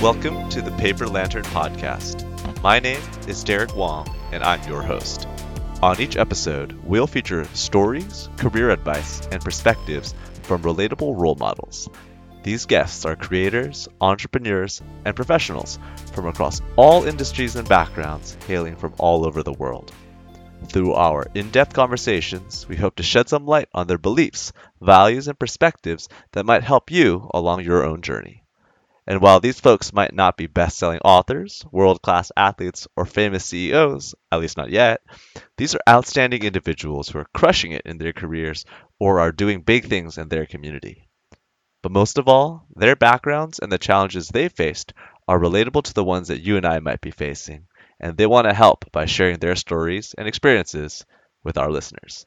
[0.00, 2.22] Welcome to the Paper Lantern Podcast.
[2.62, 5.26] My name is Derek Wong, and I'm your host.
[5.82, 10.14] On each episode, we'll feature stories, career advice, and perspectives
[10.44, 11.88] from relatable role models.
[12.44, 15.80] These guests are creators, entrepreneurs, and professionals
[16.12, 19.90] from across all industries and backgrounds, hailing from all over the world.
[20.68, 25.26] Through our in depth conversations, we hope to shed some light on their beliefs, values,
[25.26, 28.44] and perspectives that might help you along your own journey.
[29.08, 33.46] And while these folks might not be best selling authors, world class athletes, or famous
[33.46, 35.00] CEOs, at least not yet,
[35.56, 38.66] these are outstanding individuals who are crushing it in their careers
[39.00, 41.08] or are doing big things in their community.
[41.82, 44.92] But most of all, their backgrounds and the challenges they faced
[45.26, 47.66] are relatable to the ones that you and I might be facing,
[47.98, 51.06] and they want to help by sharing their stories and experiences
[51.42, 52.26] with our listeners.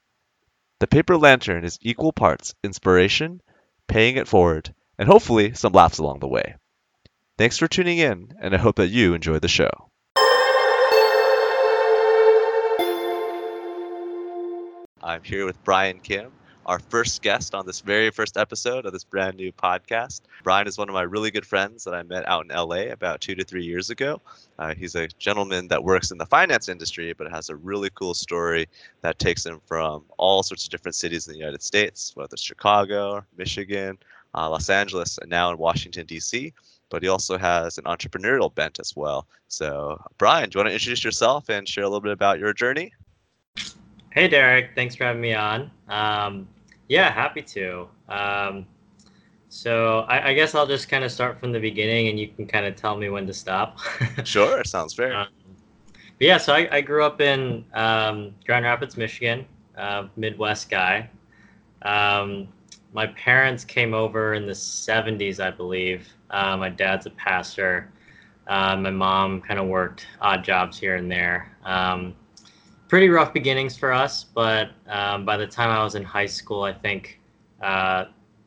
[0.79, 3.39] The Paper Lantern is equal parts inspiration,
[3.87, 6.55] paying it forward, and hopefully some laughs along the way.
[7.41, 9.71] Thanks for tuning in, and I hope that you enjoy the show.
[15.01, 16.31] I'm here with Brian Kim,
[16.67, 20.21] our first guest on this very first episode of this brand new podcast.
[20.43, 23.21] Brian is one of my really good friends that I met out in LA about
[23.21, 24.21] two to three years ago.
[24.59, 28.13] Uh, he's a gentleman that works in the finance industry, but has a really cool
[28.13, 28.67] story
[29.01, 32.43] that takes him from all sorts of different cities in the United States, whether it's
[32.43, 33.97] Chicago, Michigan,
[34.35, 36.53] uh, Los Angeles, and now in Washington, D.C
[36.91, 39.25] but he also has an entrepreneurial bent as well.
[39.47, 42.53] So, Brian, do you want to introduce yourself and share a little bit about your
[42.53, 42.93] journey?
[44.11, 44.71] Hey, Derek.
[44.75, 45.71] Thanks for having me on.
[45.87, 46.47] Um,
[46.89, 47.87] yeah, happy to.
[48.09, 48.67] Um,
[49.49, 52.45] so, I, I, guess I'll just kind of start from the beginning and you can
[52.45, 53.79] kind of tell me when to stop.
[54.23, 55.15] sure, sounds fair.
[55.15, 55.27] Um,
[56.19, 59.45] yeah, so I, I, grew up in um, Grand Rapids, Michigan,
[59.77, 61.09] uh, Midwest guy.
[61.81, 62.47] Um,
[62.93, 66.07] my parents came over in the 70s, I believe.
[66.31, 67.91] Uh, my dad's a pastor.
[68.47, 71.55] Uh, my mom kind of worked odd jobs here and there.
[71.63, 72.15] Um,
[72.87, 76.63] pretty rough beginnings for us, but um, by the time I was in high school,
[76.63, 77.19] I think
[77.61, 78.05] uh,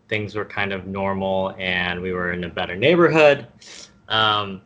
[0.09, 3.47] things were kind of normal and we were in a better neighborhood.
[4.09, 4.61] Um,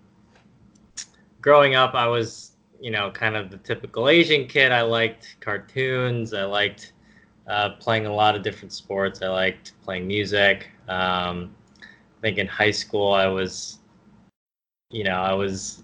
[1.40, 4.72] growing up, I was, you know, kind of the typical Asian kid.
[4.72, 6.34] I liked cartoons.
[6.34, 6.92] I liked
[7.46, 9.22] uh, playing a lot of different sports.
[9.22, 10.68] I liked playing music.
[10.88, 11.54] Um,
[12.20, 13.78] think in high school I was,
[14.90, 15.82] you know, I was,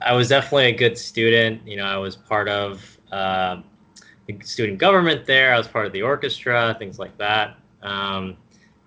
[0.00, 1.66] I was definitely a good student.
[1.66, 3.62] You know, I was part of uh,
[4.26, 5.54] the student government there.
[5.54, 7.56] I was part of the orchestra, things like that.
[7.82, 8.36] Um,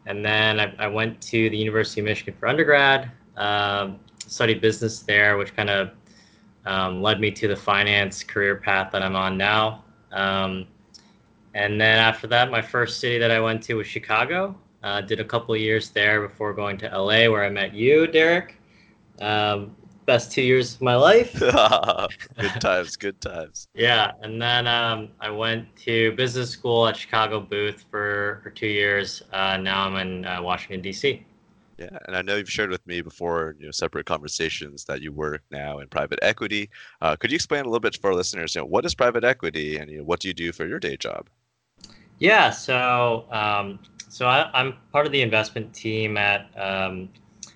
[0.06, 3.12] and then I, I, went to the University of Michigan for undergrad.
[3.36, 5.92] Um, studied business there, which kind of
[6.66, 9.84] um, led me to the finance career path that I'm on now.
[10.12, 10.68] Um,
[11.54, 14.56] and then after that, my first city that I went to was Chicago.
[14.84, 18.56] Uh, did a couple years there before going to LA, where I met you, Derek.
[19.20, 21.34] Um, best two years of my life.
[21.40, 23.68] good times, good times.
[23.74, 28.68] Yeah, and then um, I went to business school at Chicago Booth for for two
[28.68, 29.22] years.
[29.34, 31.26] Uh, now I'm in uh, Washington D.C.
[31.78, 35.12] Yeah, and I know you've shared with me before, you know, separate conversations that you
[35.12, 36.72] work now in private equity.
[37.02, 38.56] Uh, could you explain a little bit for our listeners?
[38.56, 40.80] You know, what is private equity, and you know, what do you do for your
[40.80, 41.30] day job?
[42.18, 43.78] Yeah, so um,
[44.10, 47.10] so I, am part of the investment team at um,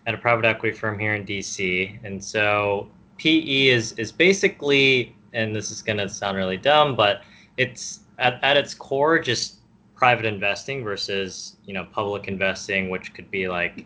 [0.07, 5.56] at a private equity firm here in DC, and so PE is is basically, and
[5.56, 7.22] this is going to sound really dumb, but
[7.57, 9.57] it's at, at its core just
[9.95, 13.85] private investing versus you know public investing, which could be like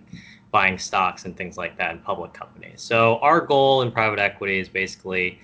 [0.52, 2.82] buying stocks and things like that in public companies.
[2.82, 5.38] So our goal in private equity is basically,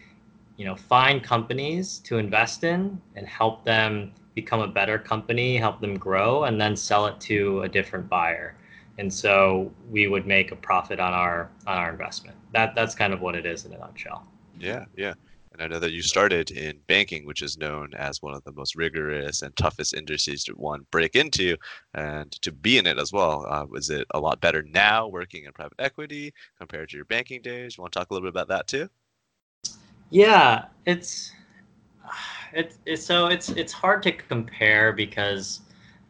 [0.55, 5.81] you know, find companies to invest in and help them become a better company, help
[5.81, 8.55] them grow, and then sell it to a different buyer.
[8.97, 12.37] And so we would make a profit on our on our investment.
[12.53, 14.25] That that's kind of what it is in a nutshell.
[14.59, 15.13] Yeah, yeah.
[15.53, 18.53] And I know that you started in banking, which is known as one of the
[18.53, 21.57] most rigorous and toughest industries to one break into,
[21.93, 23.45] and to be in it as well.
[23.49, 27.41] Uh, was it a lot better now working in private equity compared to your banking
[27.41, 27.75] days?
[27.77, 28.89] You want to talk a little bit about that too?
[30.09, 31.31] Yeah, it's
[32.53, 35.61] it's, it's so it's it's hard to compare because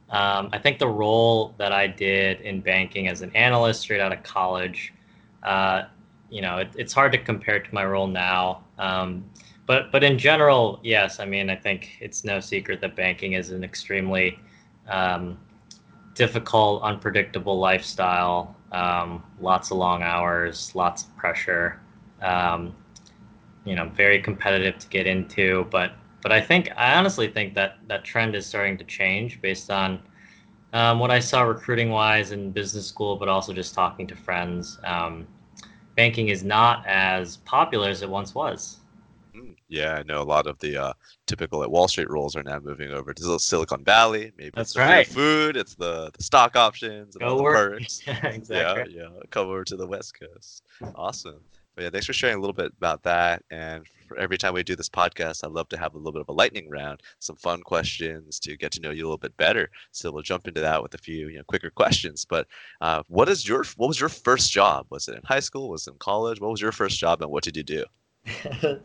[0.10, 4.12] um, I think the role that I did in banking as an analyst straight out
[4.12, 4.94] of college,
[5.44, 5.84] uh,
[6.30, 8.64] you know, it, it's hard to compare to my role now.
[8.78, 9.24] Um,
[9.66, 11.20] but but in general, yes.
[11.20, 14.38] I mean, I think it's no secret that banking is an extremely
[14.88, 15.38] um,
[16.14, 18.56] difficult, unpredictable lifestyle.
[18.72, 21.80] Um, lots of long hours, lots of pressure.
[22.22, 22.76] Um,
[23.66, 27.78] you know, very competitive to get into, but but I think I honestly think that
[27.88, 30.02] that trend is starting to change based on
[30.74, 34.80] um, what I saw recruiting wise in business school, but also just talking to friends.
[34.84, 35.28] Um,
[35.96, 38.78] banking is not as popular as it once was.
[39.36, 40.94] Mm, yeah, I know a lot of the uh,
[41.26, 44.32] typical at Wall Street roles are now moving over to Silicon Valley.
[44.38, 45.08] Maybe That's it's the right.
[45.08, 47.72] food, it's the, the stock options, and Go all the work.
[47.72, 48.02] perks.
[48.06, 48.84] Yeah, exactly.
[48.94, 49.20] Yeah, yeah.
[49.30, 50.64] Come over to the West Coast.
[50.96, 51.42] Awesome.
[51.82, 53.42] But yeah, thanks for sharing a little bit about that.
[53.50, 56.30] And every time we do this podcast, I love to have a little bit of
[56.30, 59.68] a lightning round, some fun questions to get to know you a little bit better.
[59.92, 62.24] So we'll jump into that with a few, you know, quicker questions.
[62.24, 62.46] But
[62.82, 64.86] uh, what is your what was your first job?
[64.92, 65.72] Was it in high school?
[65.72, 66.40] Was it in college?
[66.40, 67.84] What was your first job, and what did you do?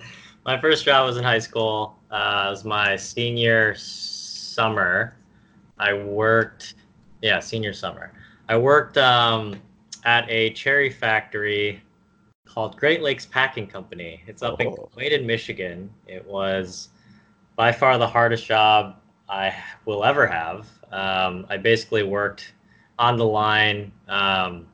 [0.46, 1.98] my first job was in high school.
[2.10, 5.18] Uh, it was my senior summer.
[5.78, 6.76] I worked,
[7.20, 8.10] yeah, senior summer.
[8.48, 9.60] I worked um,
[10.04, 11.82] at a cherry factory
[12.46, 14.22] called Great Lakes Packing Company.
[14.26, 14.88] It's up in Oh.
[14.94, 15.90] Clayton, Michigan.
[16.06, 16.88] It was
[17.56, 18.96] by far the hardest job
[19.28, 19.54] I
[19.84, 20.66] will ever have.
[20.92, 22.54] Um, I basically worked
[22.98, 24.66] on the line, um,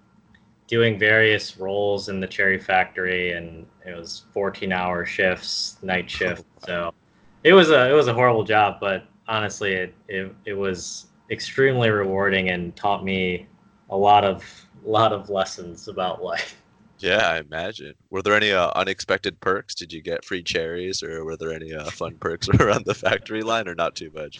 [0.68, 6.44] doing various roles in the cherry factory, and it was 14-hour shifts, night shift.
[6.64, 6.94] So
[7.42, 11.90] it was a it was a horrible job, but honestly, it it, it was extremely
[11.90, 13.48] rewarding and taught me
[13.90, 14.44] a lot of
[14.84, 16.61] lot of lessons about life.
[17.02, 17.94] Yeah, I imagine.
[18.10, 19.74] Were there any uh, unexpected perks?
[19.74, 23.42] Did you get free cherries, or were there any uh, fun perks around the factory
[23.42, 24.38] line, or not too much?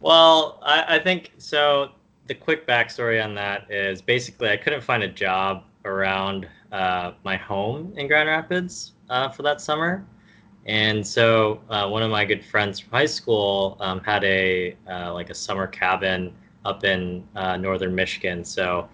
[0.00, 1.90] Well, I, I think so.
[2.28, 7.36] The quick backstory on that is basically I couldn't find a job around uh, my
[7.36, 10.06] home in Grand Rapids uh, for that summer,
[10.64, 15.12] and so uh, one of my good friends from high school um, had a uh,
[15.12, 16.32] like a summer cabin
[16.64, 18.44] up in northern Michigan.
[18.44, 18.88] So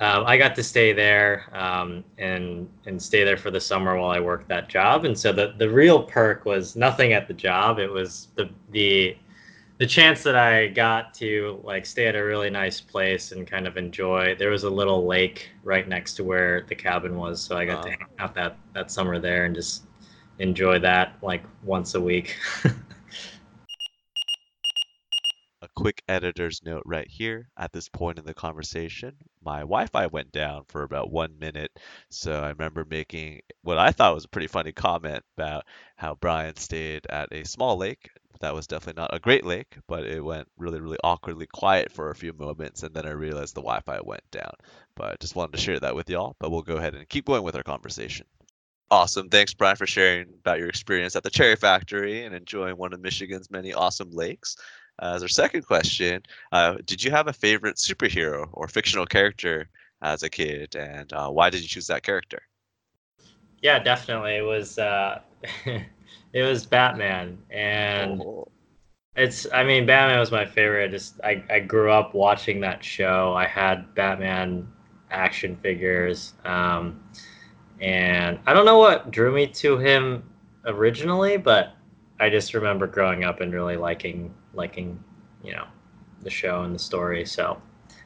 [0.00, 4.10] um, I got to stay there um, and and stay there for the summer while
[4.10, 5.04] I worked that job.
[5.04, 7.78] And so the the real perk was nothing at the job.
[7.78, 9.16] It was the the
[9.78, 13.66] the chance that I got to like stay at a really nice place and kind
[13.66, 14.34] of enjoy.
[14.36, 17.82] There was a little lake right next to where the cabin was, so I got
[17.82, 17.92] to Ah.
[17.98, 19.84] hang out that that summer there and just
[20.40, 22.36] enjoy that like once a week.
[25.78, 27.50] Quick editor's note right here.
[27.56, 29.14] At this point in the conversation,
[29.44, 31.70] my Wi-Fi went down for about one minute,
[32.10, 36.56] so I remember making what I thought was a pretty funny comment about how Brian
[36.56, 38.10] stayed at a small lake.
[38.40, 42.10] That was definitely not a great lake, but it went really, really awkwardly quiet for
[42.10, 44.54] a few moments, and then I realized the Wi-Fi went down.
[44.96, 46.34] But I just wanted to share that with y'all.
[46.40, 48.26] But we'll go ahead and keep going with our conversation.
[48.90, 49.28] Awesome.
[49.28, 53.00] Thanks, Brian, for sharing about your experience at the Cherry Factory and enjoying one of
[53.00, 54.56] Michigan's many awesome lakes.
[55.00, 56.22] Uh, as our second question,
[56.52, 59.68] uh, did you have a favorite superhero or fictional character
[60.02, 62.42] as a kid, and uh, why did you choose that character?
[63.62, 64.36] yeah, definitely.
[64.36, 65.20] It was uh,
[66.32, 68.48] it was Batman, and Oh,
[69.16, 70.86] It's, I mean, Batman was my favorite.
[70.86, 73.34] I just, I, I grew up watching that show.
[73.34, 74.68] I had Batman
[75.10, 76.34] action figures.
[76.44, 77.02] Um,
[77.80, 80.24] and I don't know what drew me to him
[80.66, 81.76] originally, but
[82.20, 85.02] I just remember growing up and really liking, liking,
[85.42, 85.66] you know,
[86.22, 87.24] the show and the story.
[87.24, 87.60] So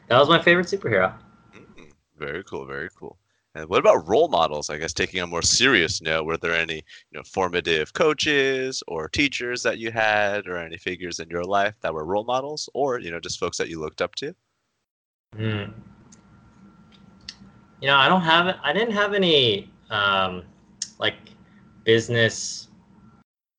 [0.08, 1.14] that was my favorite superhero.
[1.54, 3.19] mm, very cool, very cool.
[3.54, 4.70] And what about role models?
[4.70, 9.08] I guess taking a more serious note, were there any you know formative coaches or
[9.08, 13.00] teachers that you had, or any figures in your life that were role models, or
[13.00, 14.34] you know just folks that you looked up to?
[15.37, 15.72] Hmm.
[17.81, 20.44] You know, I don't have I didn't have any um,
[20.99, 21.16] like
[21.85, 22.68] business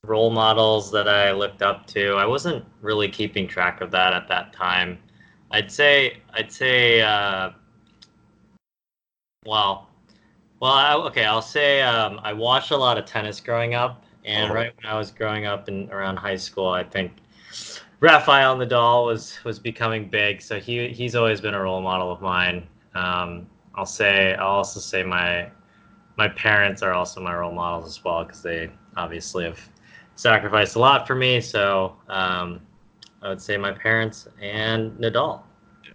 [0.05, 2.15] role models that I looked up to.
[2.15, 5.00] I wasn't really keeping track of that at that time.
[5.51, 7.51] I'd say I'd say uh,
[9.45, 9.89] well,
[10.60, 11.24] well, I, okay.
[11.25, 14.55] I'll say um, I watched a lot of tennis growing up, and Oh.
[14.55, 17.13] right when I was growing up and around high school, I think
[18.01, 22.22] Rafael Nadal was was becoming big, so he he's always been a role model of
[22.22, 22.67] mine.
[22.93, 25.50] Um, I'll say I'll also say my
[26.17, 29.60] my parents are also my role models as well because they obviously have
[30.15, 31.41] sacrificed a lot for me.
[31.41, 32.62] So um,
[33.22, 35.41] I would say my parents and Nadal.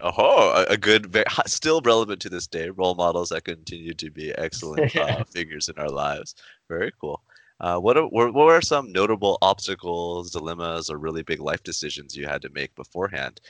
[0.01, 1.13] Oh, a, good,
[1.45, 5.77] still relevant to this day, role models that continue to be excellent uh, figures in
[5.77, 6.35] our lives.
[6.69, 7.21] Very cool.
[7.59, 12.15] Uh, what, are, what what are some notable obstacles, dilemmas, or really big life decisions
[12.15, 13.41] you had to make beforehand?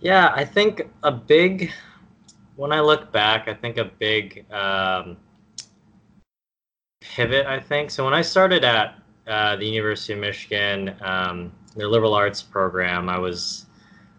[0.00, 1.72] Yeah, I think a big,
[2.56, 5.16] when I look back, I think a big um,
[7.04, 7.90] pivot, I think.
[7.90, 13.08] So when I started at uh, the University of Michigan, um, their liberal arts program,
[13.08, 13.66] I was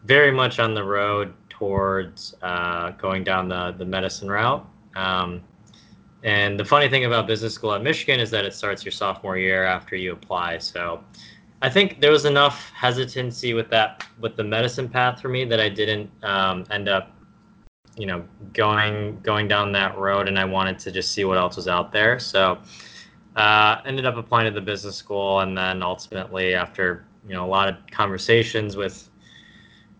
[0.06, 4.66] very much on the road towards uh, going down the, the medicine route.
[4.96, 5.42] Um,
[6.24, 9.38] and the funny thing about business school at Michigan is that it starts your sophomore
[9.38, 10.58] year after you apply.
[10.58, 11.04] So
[11.62, 15.60] I think there was enough hesitancy with that with the medicine path for me that
[15.60, 17.15] I didn't um, end up
[17.98, 18.24] you know,
[18.54, 21.92] going going down that road, and I wanted to just see what else was out
[21.92, 22.20] there.
[22.20, 22.60] So,
[23.36, 27.48] uh, ended up applying to the business school, and then ultimately, after you know a
[27.48, 29.10] lot of conversations with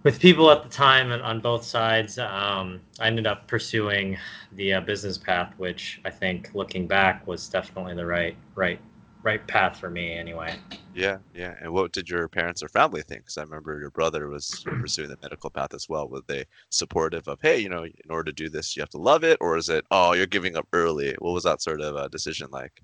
[0.04, 4.18] with people at the time and on both sides, um, I ended up pursuing
[4.54, 8.80] the uh, business path, which I think, looking back, was definitely the right right
[9.26, 10.56] right path for me anyway.
[10.94, 11.56] Yeah, yeah.
[11.60, 13.22] And what did your parents or family think?
[13.22, 16.08] Because I remember your brother was pursuing the medical path as well.
[16.08, 18.98] Were they supportive of, hey, you know, in order to do this, you have to
[18.98, 21.16] love it, or is it, oh, you're giving up early?
[21.20, 22.82] What was that sort of uh, decision like?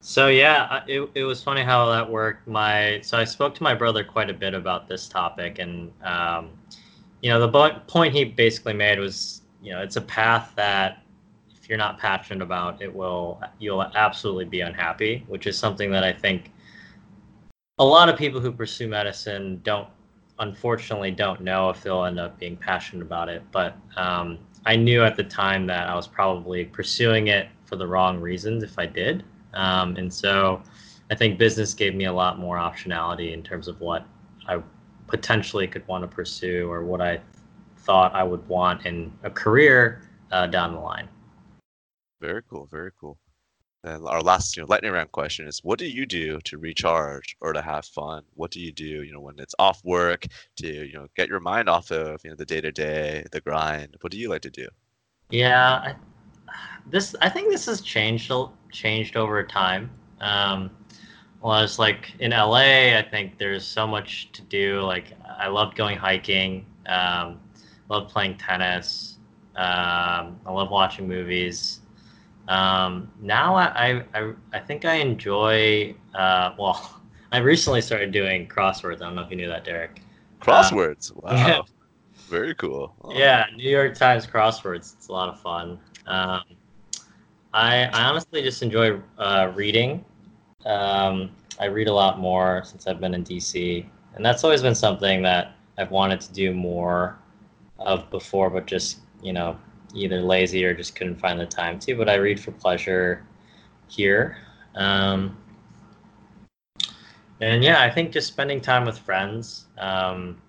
[0.00, 2.48] So yeah, it, it was funny how that worked.
[2.48, 6.50] My so I spoke to my brother quite a bit about this topic, and um,
[7.20, 11.04] you know the point he basically made was, you know, it's a path that
[11.62, 16.02] if you're not passionate about, it will you'll absolutely be unhappy, which is something that
[16.02, 16.50] I think
[17.78, 19.88] a lot of people who pursue medicine don't
[20.40, 23.42] unfortunately don't know if they'll end up being passionate about it.
[23.52, 27.86] But um, I knew at the time that I was probably pursuing it for the
[27.86, 29.22] wrong reasons if I did.
[29.54, 30.62] Um, and so
[31.12, 34.04] I think business gave me a lot more optionality in terms of what
[34.48, 34.60] I
[35.06, 37.20] potentially could want to pursue or what I
[37.76, 41.08] thought I would want in a career uh, down the line.
[42.22, 42.68] Very cool.
[42.70, 43.18] Very cool.
[43.82, 47.36] And our last, you know, lightning round question is: What do you do to recharge
[47.40, 48.22] or to have fun?
[48.34, 50.26] What do you do, you know, when it's off work
[50.58, 53.40] to, you know, get your mind off of, you know, the day to day, the
[53.40, 53.96] grind?
[54.02, 54.68] What do you like to do?
[55.30, 55.94] Yeah, I,
[56.88, 58.30] this I think this has changed
[58.70, 59.90] changed over time.
[60.20, 60.70] Um,
[61.40, 64.80] was like in LA, I think there's so much to do.
[64.82, 67.40] Like I loved going hiking, um,
[67.88, 69.18] loved playing tennis,
[69.56, 71.81] um, I love watching movies.
[72.48, 75.94] Um, now I, I I think I enjoy.
[76.14, 77.00] Uh, well,
[77.32, 78.96] I recently started doing crosswords.
[78.96, 80.02] I don't know if you knew that, Derek.
[80.40, 81.14] Crosswords.
[81.22, 81.32] wow.
[81.32, 81.60] Yeah.
[82.28, 82.94] Very cool.
[83.02, 83.12] Oh.
[83.14, 84.94] Yeah, New York Times crosswords.
[84.94, 85.78] It's a lot of fun.
[86.06, 86.42] Um,
[87.52, 90.04] I, I honestly just enjoy uh, reading.
[90.64, 91.30] Um,
[91.60, 93.84] I read a lot more since I've been in DC,
[94.14, 97.18] and that's always been something that I've wanted to do more
[97.78, 99.58] of before, but just you know
[99.94, 101.94] either lazy or just couldn't find the time to.
[101.96, 103.24] But I read for pleasure
[103.88, 104.36] here.
[104.74, 105.36] Um,
[107.40, 110.40] and yeah, I think just spending time with friends, um,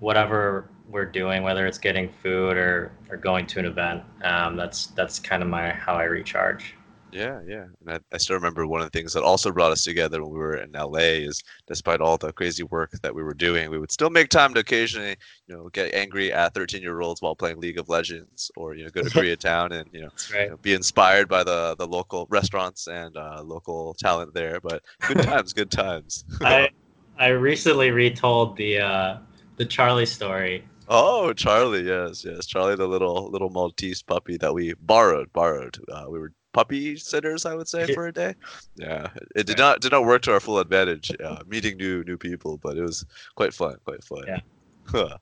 [0.00, 4.02] whatever we're doing, whether it's getting food or, or going to an event.
[4.22, 6.75] Um, that's that's kind of my how I recharge.
[7.16, 7.64] Yeah, yeah.
[7.80, 10.32] And I, I still remember one of the things that also brought us together when
[10.32, 13.78] we were in LA is despite all the crazy work that we were doing, we
[13.78, 17.34] would still make time to occasionally, you know, get angry at 13 year olds while
[17.34, 20.44] playing League of Legends or, you know, go to Koreatown and, you know, right.
[20.44, 24.60] you know, be inspired by the, the local restaurants and uh, local talent there.
[24.60, 26.24] But good times, good times.
[26.42, 26.68] I,
[27.18, 29.18] I recently retold the, uh,
[29.56, 34.74] the Charlie story Oh, Charlie, yes, yes, Charlie, the little little Maltese puppy that we
[34.74, 35.76] borrowed, borrowed.
[35.90, 38.34] Uh, we were puppy sitters, I would say, for a day.
[38.76, 42.16] Yeah, it did not did not work to our full advantage, uh, meeting new new
[42.16, 44.24] people, but it was quite fun, quite fun.
[44.26, 45.16] Yeah.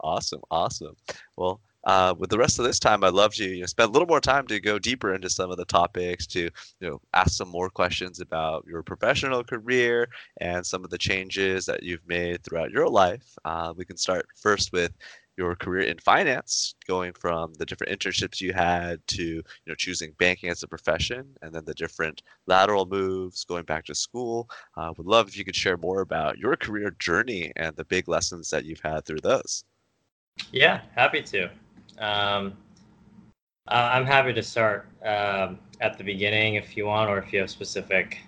[0.00, 0.96] awesome, awesome.
[1.36, 3.92] Well, uh, with the rest of this time, I'd love to you know, spend a
[3.92, 7.30] little more time to go deeper into some of the topics, to you know ask
[7.36, 10.08] some more questions about your professional career
[10.40, 13.38] and some of the changes that you've made throughout your life.
[13.44, 14.92] Uh, we can start first with
[15.36, 20.12] your career in finance, going from the different internships you had to you know choosing
[20.18, 24.48] banking as a profession, and then the different lateral moves, going back to school.
[24.76, 28.08] Uh, would love if you could share more about your career journey and the big
[28.08, 29.64] lessons that you've had through those.
[30.50, 31.50] Yeah, happy to.
[31.98, 32.56] Um,
[33.68, 37.50] I'm happy to start um, at the beginning if you want, or if you have
[37.50, 38.18] specific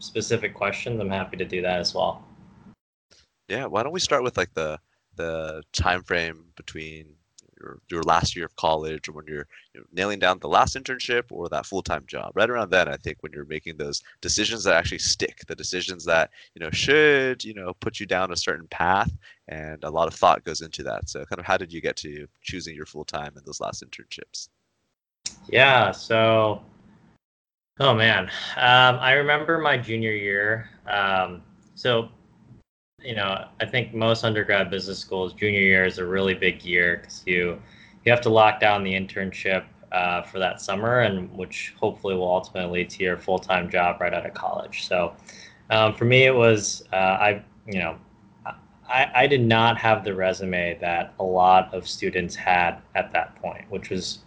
[0.00, 2.24] specific questions, I'm happy to do that as well.
[3.48, 4.78] Yeah, why don't we start with like the
[5.18, 7.06] the time frame between
[7.60, 10.76] your, your last year of college or when you're you know, nailing down the last
[10.76, 12.32] internship or that full-time job?
[12.34, 16.04] Right around then i think when you're making those decisions that actually stick the decisions
[16.04, 19.10] that you know should you know put you down a certain path
[19.48, 21.08] and a lot of thought goes into that.
[21.08, 24.48] So kind of how did you get to choosing your full-time and those last internships?
[25.48, 26.62] Yeah so
[27.80, 28.24] oh man.
[28.56, 31.42] Um, i remember my junior year um,
[31.74, 32.08] so
[33.02, 36.98] you know, I think most undergrad business schools junior year is a really big year
[36.98, 37.60] because you
[38.04, 42.28] you have to lock down the internship uh, for that summer, and which hopefully will
[42.28, 44.86] ultimately lead to your full time job right out of college.
[44.86, 45.14] So
[45.70, 47.98] um, for me, it was uh, I you know
[48.88, 53.36] I, I did not have the resume that a lot of students had at that
[53.36, 54.20] point, which was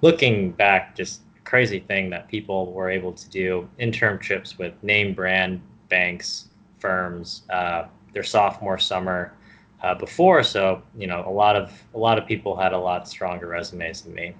[0.00, 5.60] looking back just crazy thing that people were able to do internships with name brand
[5.88, 7.84] banks firms uh,
[8.16, 9.34] their sophomore summer
[9.82, 10.42] uh, before.
[10.42, 14.00] So you know, a lot of a lot of people had a lot stronger resumes
[14.00, 14.34] than me.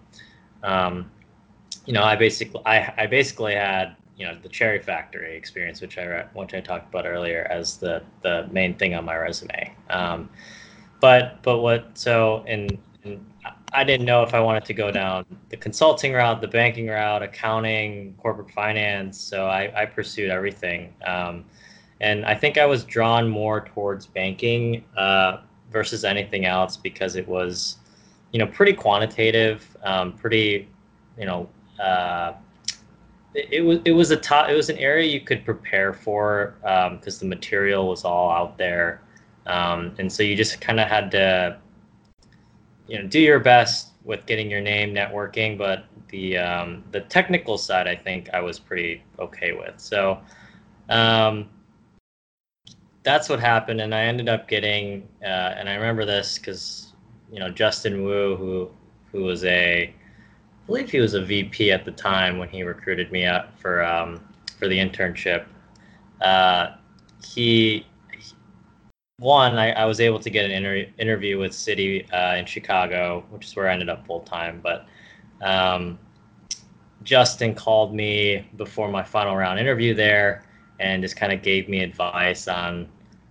[0.63, 1.11] Um,
[1.85, 5.99] you know, I basically I, I basically had you know the Cherry Factory experience, which
[5.99, 9.77] I which I talked about earlier, as the the main thing on my resume.
[9.91, 10.31] Um,
[11.03, 12.79] but but what so and,
[13.73, 17.23] I didn't know if I wanted to go down the consulting route, the banking route,
[17.23, 19.21] accounting, corporate finance.
[19.21, 20.95] So I, I pursued everything.
[21.05, 21.45] Um,
[22.01, 25.39] and I think I was drawn more towards banking uh,
[25.71, 27.79] versus anything else because it was,
[28.33, 30.69] you know, pretty quantitative, um, pretty,
[31.19, 31.49] you know,
[31.81, 32.35] uh,
[33.35, 36.55] it, it, was it was a top, it was an area you could prepare for
[36.61, 39.01] because um, the material was all out there,
[39.47, 41.59] um, and so you just kind of had to,
[42.89, 47.59] you know, do your best with getting your name, networking, but the um, the technical
[47.59, 49.81] side, I think I was pretty okay with.
[49.81, 50.21] So.
[53.07, 56.93] That's what happened, and I ended up getting, uh, and I remember this because
[57.31, 58.69] you know Justin Wu, who
[59.13, 59.95] who was a, I
[60.67, 64.21] believe he was a VP at the time when he recruited me up for um,
[64.59, 65.45] for the internship.
[66.21, 66.75] Uh,
[67.25, 67.87] he,
[69.19, 73.25] one, I, I was able to get an inter- interview with Citi uh, in Chicago,
[73.31, 74.61] which is where I ended up full time.
[74.61, 74.85] But
[75.43, 75.97] um,
[77.05, 80.43] Justin called me before my final round interview there
[80.81, 82.89] and just kind of gave me advice on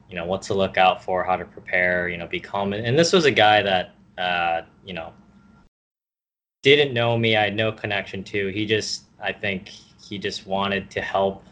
[0.10, 2.74] you know what to look out for, how to prepare, you know, be calm.
[2.74, 5.14] And this was a guy that uh, you know
[6.66, 7.38] didn't know me.
[7.38, 8.48] I had no connection to.
[8.48, 11.46] He just, I think, he just wanted to help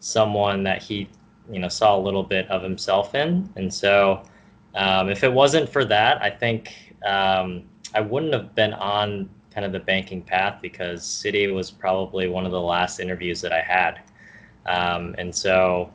[0.00, 1.06] someone that he,
[1.50, 3.46] you know, saw a little bit of himself in.
[3.56, 4.22] And so,
[4.74, 9.66] um, if it wasn't for that, I think um, I wouldn't have been on kind
[9.66, 13.60] of the banking path because Citi was probably one of the last interviews that I
[13.60, 14.00] had.
[14.64, 15.92] Um, and so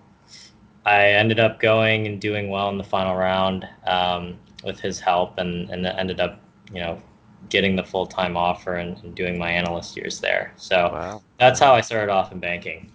[0.86, 5.38] I ended up going and doing well in the final round um, with his help,
[5.38, 6.42] and and ended up,
[6.74, 7.02] you know,
[7.50, 10.54] getting the full time offer and, and, doing my analyst years there.
[10.58, 11.22] So wow.
[11.38, 12.92] that's how I started off in banking.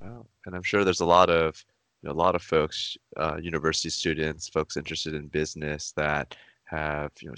[0.00, 0.26] Wow.
[0.44, 1.64] And I'm sure there's a lot of
[2.02, 7.12] you know, a lot of folks, uh, university students, folks interested in business that have
[7.20, 7.34] you know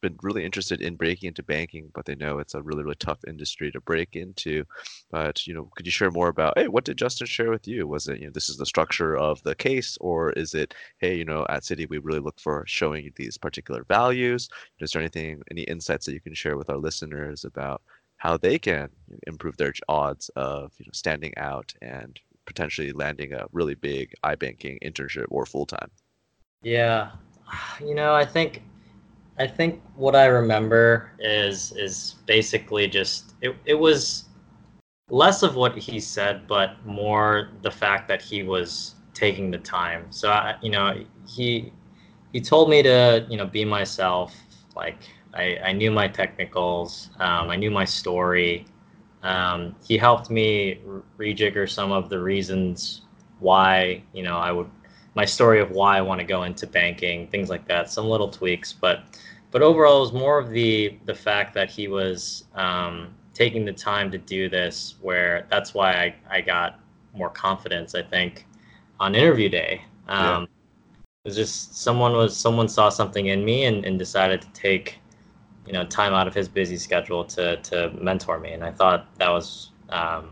[0.00, 3.20] been really interested in breaking into banking, but they know it's a really really tough
[3.26, 4.64] industry to break into.
[5.10, 7.86] But you know, could you share more about hey, what did Justin share with you?
[7.86, 11.16] Was it you know this is the structure of the case, or is it hey
[11.16, 14.48] you know at Citi we really look for showing these particular values?
[14.80, 17.82] Is there anything any insights that you can share with our listeners about
[18.16, 18.88] how they can
[19.28, 24.82] improve their odds of you know standing out and potentially landing a really big iBanking
[24.82, 25.90] internship or full time?
[26.62, 27.10] Yeah,
[27.80, 28.62] you know, I think
[29.38, 34.24] I think what I remember is is basically just it, it was
[35.10, 40.06] less of what he said, but more the fact that he was taking the time.
[40.10, 41.72] So I, you know, he
[42.32, 44.34] he told me to you know be myself.
[44.76, 44.98] Like
[45.34, 48.66] I, I knew my technicals, um, I knew my story.
[49.22, 50.80] Um, he helped me
[51.18, 53.02] rejigger some of the reasons
[53.40, 54.70] why you know I would
[55.14, 57.90] my story of why I want to go into banking, things like that.
[57.90, 59.04] Some little tweaks, but
[59.50, 63.72] but overall, it was more of the the fact that he was um, taking the
[63.72, 64.96] time to do this.
[65.00, 66.80] Where that's why I, I got
[67.14, 67.94] more confidence.
[67.94, 68.46] I think
[69.00, 69.82] on interview day.
[70.08, 70.42] Um, yeah.
[71.24, 74.98] It was just someone was someone saw something in me and, and decided to take
[75.66, 79.06] you know time out of his busy schedule to to mentor me, and I thought
[79.18, 80.30] that was um,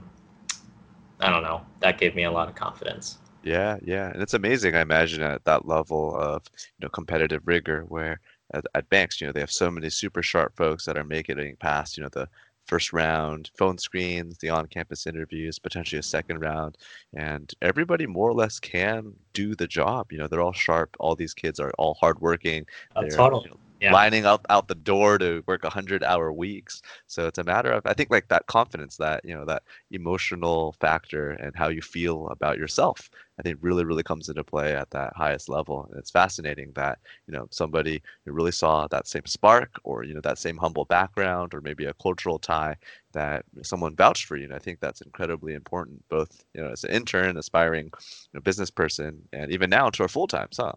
[1.21, 3.19] I don't know that gave me a lot of confidence.
[3.47, 4.75] Yeah, yeah, and it's amazing.
[4.75, 8.19] I imagine at that level of you know competitive rigor, where
[8.53, 11.39] at, at banks, you know, they have so many super sharp folks that are making
[11.39, 12.29] it past you know the
[12.67, 16.77] first round phone screens, the on-campus interviews, potentially a second round,
[17.15, 20.11] and everybody more or less can do the job.
[20.11, 20.97] You know, they're all sharp.
[20.99, 22.67] All these kids are all hardworking.
[22.97, 23.45] Uh, totally.
[23.45, 23.93] You know, yeah.
[23.93, 26.83] lining up out the door to work 100 hour weeks.
[27.07, 30.73] So it's a matter of i think like that confidence that you know that emotional
[30.81, 34.91] factor and how you feel about yourself i think really really comes into play at
[34.91, 35.87] that highest level.
[35.91, 40.15] And it's fascinating that you know somebody who really saw that same spark or you
[40.15, 42.77] know that same humble background or maybe a cultural tie
[43.13, 44.45] that someone vouched for you.
[44.45, 47.91] And i think that's incredibly important both you know as an intern aspiring you
[48.35, 50.73] know, business person and even now to our full time huh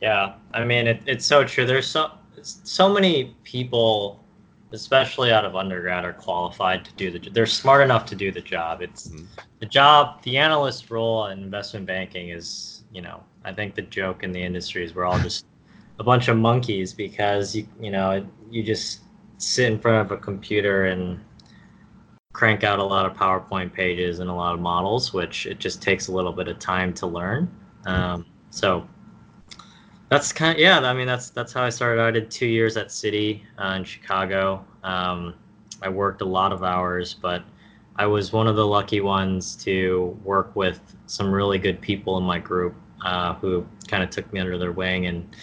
[0.00, 1.66] yeah, I mean it, it's so true.
[1.66, 2.10] There's so
[2.42, 4.24] so many people,
[4.72, 7.30] especially out of undergrad, are qualified to do the.
[7.30, 8.82] They're smart enough to do the job.
[8.82, 9.24] It's mm-hmm.
[9.60, 10.22] the job.
[10.22, 14.42] The analyst role in investment banking is, you know, I think the joke in the
[14.42, 15.46] industry is we're all just
[15.98, 19.00] a bunch of monkeys because you you know you just
[19.38, 21.20] sit in front of a computer and
[22.32, 25.80] crank out a lot of PowerPoint pages and a lot of models, which it just
[25.80, 27.50] takes a little bit of time to learn.
[27.86, 28.86] Um, so
[30.08, 30.78] That's kind of yeah.
[30.78, 32.00] I mean, that's that's how I started.
[32.00, 34.64] I did two years at Citi uh, in Chicago.
[34.84, 35.34] Um,
[35.82, 37.42] I worked a lot of hours, but
[37.96, 42.24] I was one of the lucky ones to work with some really good people in
[42.24, 45.06] my group uh, who kind of took me under their wing.
[45.06, 45.36] And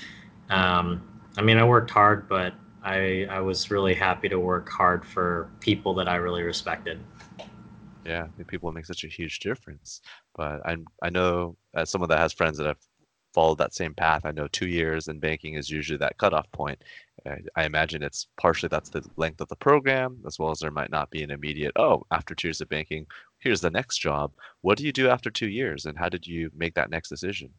[0.50, 1.02] um,
[1.38, 5.50] I mean, I worked hard, but I I was really happy to work hard for
[5.60, 7.00] people that I really respected.
[8.06, 10.02] Yeah, people make such a huge difference.
[10.36, 12.78] But I I know as someone that has friends that have
[13.34, 16.82] followed that same path, I know two years in banking is usually that cutoff point.
[17.26, 20.72] I, I imagine it's partially that's the length of the program, as well as there
[20.72, 23.06] might not be an immediate oh after two years of banking,
[23.40, 24.32] here's the next job.
[24.62, 27.50] What do you do after two years, and how did you make that next decision?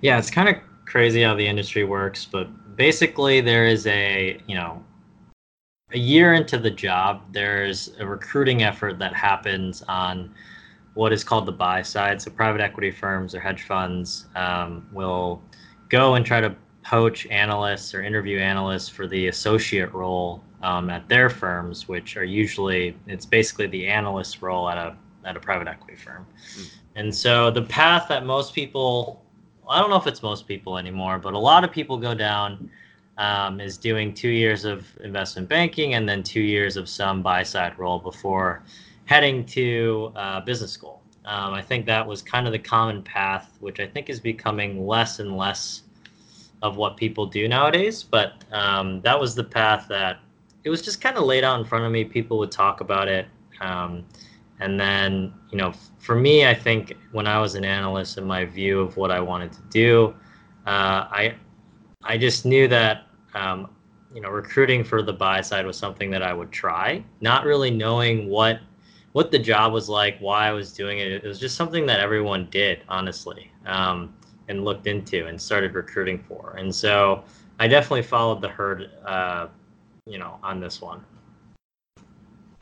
[0.00, 4.54] Yeah, it's kind of crazy how the industry works, but basically there is a you
[4.54, 4.82] know
[5.92, 10.34] a year into the job, there's a recruiting effort that happens on
[10.98, 12.20] what is called the buy side.
[12.20, 15.40] So private equity firms or hedge funds um, will
[15.90, 21.08] go and try to poach analysts or interview analysts for the associate role um, at
[21.08, 25.68] their firms, which are usually it's basically the analyst role at a at a private
[25.68, 26.26] equity firm.
[26.56, 26.70] Mm.
[26.96, 29.22] And so the path that most people,
[29.68, 32.68] I don't know if it's most people anymore, but a lot of people go down
[33.18, 37.44] um, is doing two years of investment banking and then two years of some buy
[37.44, 38.64] side role before
[39.08, 41.02] heading to uh, business school.
[41.24, 44.86] Um, I think that was kind of the common path, which I think is becoming
[44.86, 45.82] less and less
[46.60, 48.02] of what people do nowadays.
[48.02, 50.18] But um, that was the path that
[50.64, 52.04] it was just kind of laid out in front of me.
[52.04, 53.26] People would talk about it.
[53.60, 54.04] Um,
[54.60, 58.44] and then, you know, for me, I think when I was an analyst and my
[58.44, 60.14] view of what I wanted to do,
[60.66, 61.34] uh, I,
[62.02, 63.70] I just knew that um,
[64.14, 67.70] you know, recruiting for the buy side was something that I would try, not really
[67.70, 68.60] knowing what
[69.18, 71.10] what the job was like, why I was doing it.
[71.10, 74.14] It was just something that everyone did, honestly, um,
[74.46, 76.54] and looked into and started recruiting for.
[76.56, 77.24] And so
[77.58, 79.48] I definitely followed the herd, uh,
[80.06, 81.04] you know, on this one.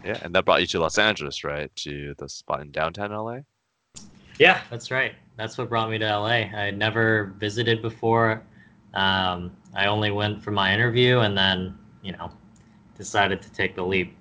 [0.03, 1.71] Yeah, and that brought you to Los Angeles, right?
[1.77, 3.41] To the spot in downtown LA.
[4.39, 5.13] Yeah, that's right.
[5.37, 6.27] That's what brought me to LA.
[6.27, 8.43] I had never visited before.
[8.95, 12.31] Um, I only went for my interview and then, you know,
[12.97, 14.17] decided to take the leap.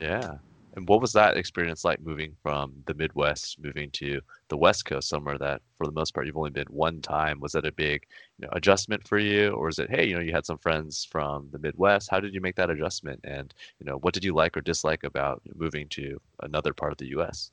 [0.00, 0.38] Yeah.
[0.74, 5.08] And what was that experience like moving from the Midwest, moving to the West Coast,
[5.08, 7.40] somewhere that for the most part you've only been one time?
[7.40, 8.06] Was that a big
[8.38, 11.04] you know, adjustment for you, or is it hey, you know, you had some friends
[11.10, 12.10] from the Midwest?
[12.10, 13.20] How did you make that adjustment?
[13.24, 16.98] And you know, what did you like or dislike about moving to another part of
[16.98, 17.50] the U.S.?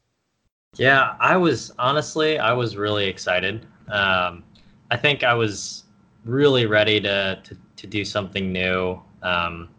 [0.78, 3.66] Yeah, I was honestly, I was really excited.
[3.88, 4.44] Um,
[4.92, 5.86] I think I was
[6.26, 9.02] really ready to to, to do something new.
[9.24, 9.70] Um,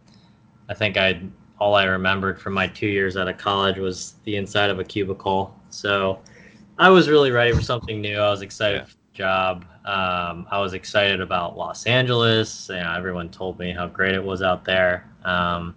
[0.69, 1.21] I think I
[1.59, 4.85] all I remembered from my two years out of college was the inside of a
[4.85, 5.55] cubicle.
[5.71, 6.21] So
[6.79, 8.19] I was really ready for something new.
[8.19, 8.85] I was excited yeah.
[8.85, 9.65] for the job.
[9.87, 12.69] Um, I was excited about Los Angeles.
[12.69, 15.09] You know, everyone told me how great it was out there.
[15.25, 15.75] Um,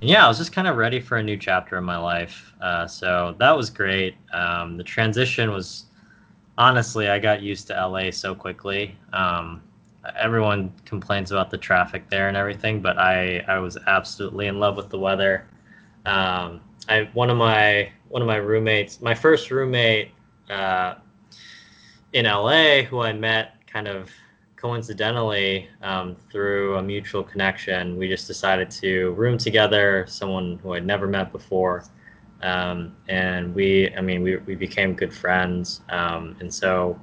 [0.00, 2.52] and yeah, I was just kind of ready for a new chapter in my life.
[2.60, 4.14] Uh, so that was great.
[4.32, 5.86] Um, the transition was
[6.56, 8.96] honestly, I got used to LA so quickly.
[9.12, 9.62] Um,
[10.16, 14.76] everyone complains about the traffic there and everything, but I I was absolutely in love
[14.76, 15.46] with the weather.
[16.06, 20.12] Um, I one of my one of my roommates, my first roommate
[20.50, 20.94] uh,
[22.12, 24.10] in LA, who I met kind of
[24.56, 27.96] coincidentally um, through a mutual connection.
[27.96, 30.04] We just decided to room together.
[30.08, 31.84] Someone who I'd never met before.
[32.42, 35.82] Um, and we, I mean, we, we became good friends.
[35.88, 37.00] Um, and so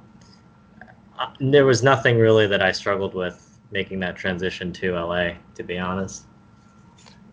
[1.40, 5.78] there was nothing really that I struggled with making that transition to LA, to be
[5.78, 6.24] honest.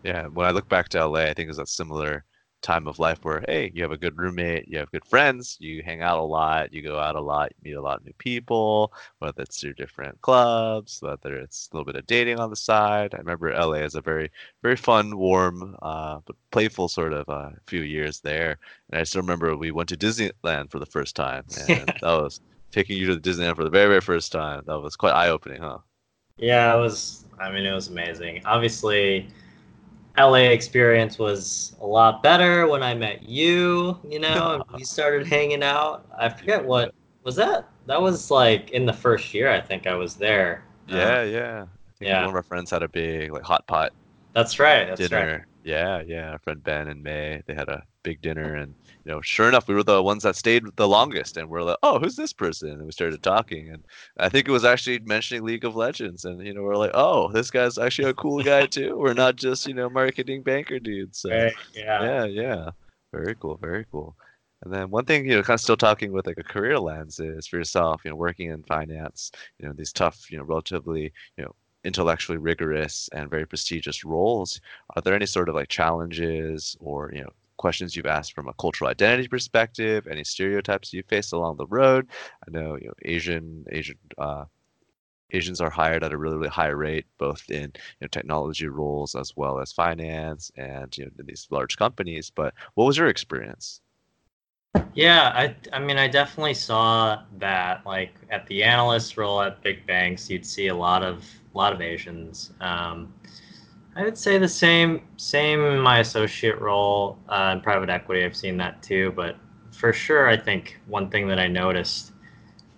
[0.02, 2.24] Yeah, when I look back to LA, I think it was a similar
[2.64, 5.82] time of life where hey, you have a good roommate, you have good friends, you
[5.82, 8.12] hang out a lot, you go out a lot, you meet a lot of new
[8.18, 12.56] people, whether it's through different clubs, whether it's a little bit of dating on the
[12.56, 13.14] side.
[13.14, 14.30] I remember LA as a very,
[14.62, 18.58] very fun, warm, uh, but playful sort of uh, few years there.
[18.90, 22.40] And I still remember we went to Disneyland for the first time, and that was
[22.74, 24.62] taking you to the Disneyland for the very, very first time.
[24.66, 25.78] That was quite eye opening, huh?
[26.36, 27.24] Yeah, it was.
[27.38, 28.42] I mean, it was amazing.
[28.44, 29.28] Obviously,
[30.18, 33.98] LA experience was a lot better when I met you.
[34.08, 36.06] You know, we started hanging out.
[36.18, 37.68] I forget what was that.
[37.86, 39.50] That was like in the first year.
[39.50, 40.64] I think I was there.
[40.88, 41.66] Yeah, um, yeah.
[42.00, 42.20] yeah.
[42.20, 43.92] One of our friends had a big like hot pot.
[44.34, 44.86] That's right.
[44.88, 45.32] That's dinner.
[45.32, 45.40] right.
[45.62, 46.32] Yeah, yeah.
[46.32, 49.68] Our friend Ben and May, they had a big dinner, and you know, sure enough,
[49.68, 52.70] we were the ones that stayed the longest, and we're like, oh, who's this person?
[52.70, 53.84] And we started talking, and
[54.18, 57.30] I think it was actually mentioning League of Legends, and you know, we're like, oh,
[57.32, 58.96] this guy's actually a cool guy too.
[58.96, 61.18] We're not just you know marketing banker dudes.
[61.18, 61.52] So, right.
[61.74, 62.02] Yeah.
[62.02, 62.70] Yeah, yeah.
[63.12, 63.58] Very cool.
[63.58, 64.16] Very cool.
[64.62, 67.20] And then one thing, you know, kind of still talking with like a career lens
[67.20, 71.12] is for yourself, you know, working in finance, you know, these tough, you know, relatively,
[71.36, 74.60] you know, intellectually rigorous and very prestigious roles.
[74.96, 77.30] Are there any sort of like challenges or, you know,
[77.64, 82.06] questions you've asked from a cultural identity perspective, any stereotypes you faced along the road?
[82.46, 84.44] I know, you know, Asian, Asian, uh,
[85.30, 89.14] Asians are hired at a really, really high rate, both in you know, technology roles
[89.14, 92.28] as well as finance and you know these large companies.
[92.28, 93.80] But what was your experience?
[94.92, 99.86] Yeah, I I mean I definitely saw that like at the analyst role at big
[99.86, 101.24] banks, you'd see a lot of
[101.54, 102.52] a lot of Asians.
[102.60, 103.14] Um,
[103.96, 108.24] I would say the same same my associate role uh, in private equity.
[108.24, 109.36] I've seen that too, but
[109.70, 112.12] for sure, I think one thing that I noticed,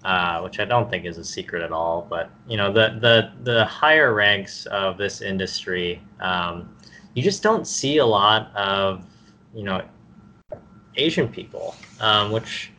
[0.04, 3.32] uh, which I don't think is a secret at all, but you know the the
[3.44, 6.76] the higher ranks of this industry, um,
[7.14, 9.04] you just don't see a lot of
[9.54, 9.82] you know
[10.96, 12.72] Asian people, um, which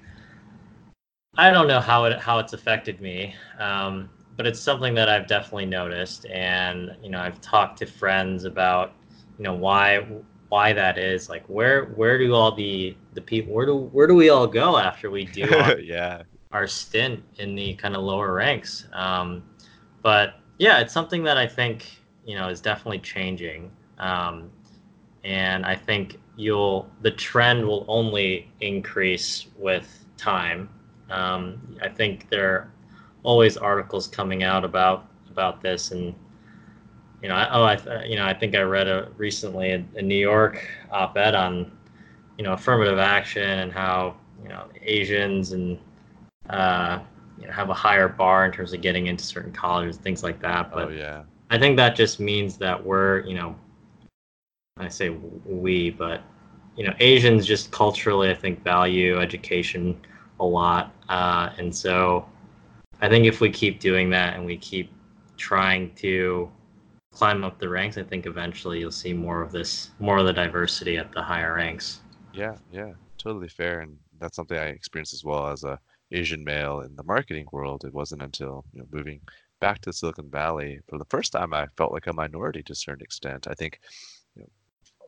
[1.38, 5.28] I don't know how it how it's affected me, um, but it's something that I've
[5.28, 8.94] definitely noticed, and you know I've talked to friends about
[9.38, 10.08] you know why
[10.50, 11.28] why that is.
[11.28, 14.78] Like where where do all the the people where do where do we all go
[14.78, 16.22] after we do our, yeah
[16.52, 18.88] our stint in the kind of lower ranks?
[18.94, 19.44] Um,
[20.04, 24.52] but yeah, it's something that I think you know is definitely changing, um,
[25.24, 30.70] and I think you'll the trend will only increase with time.
[31.10, 32.72] Um, I think there
[33.28, 36.16] always articles coming out about about this, and
[37.22, 40.02] you know, I, oh, I you know, I think I read a recently a, a
[40.02, 41.70] New York op-ed on
[42.38, 45.78] you know affirmative action and how you know Asians and
[46.50, 47.00] uh,
[47.38, 50.40] you know, have a higher bar in terms of getting into certain colleges, things like
[50.42, 50.72] that.
[50.72, 53.56] But oh yeah, I think that just means that we're you know
[54.78, 56.22] I say we, but
[56.78, 60.00] you know, Asians just culturally, I think, value education
[60.40, 62.26] a lot, uh, and so
[63.02, 64.92] I think if we keep doing that and we keep
[65.38, 66.52] trying to
[67.12, 70.34] climb up the ranks, I think eventually you'll see more of this, more of the
[70.34, 72.02] diversity at the higher ranks.
[72.34, 75.80] Yeah, yeah, totally fair, and that's something I experienced as well as a
[76.12, 77.84] Asian male in the marketing world.
[77.86, 79.22] It wasn't until you know, moving
[79.60, 82.76] back to Silicon Valley for the first time I felt like a minority to a
[82.76, 83.48] certain extent.
[83.48, 83.80] I think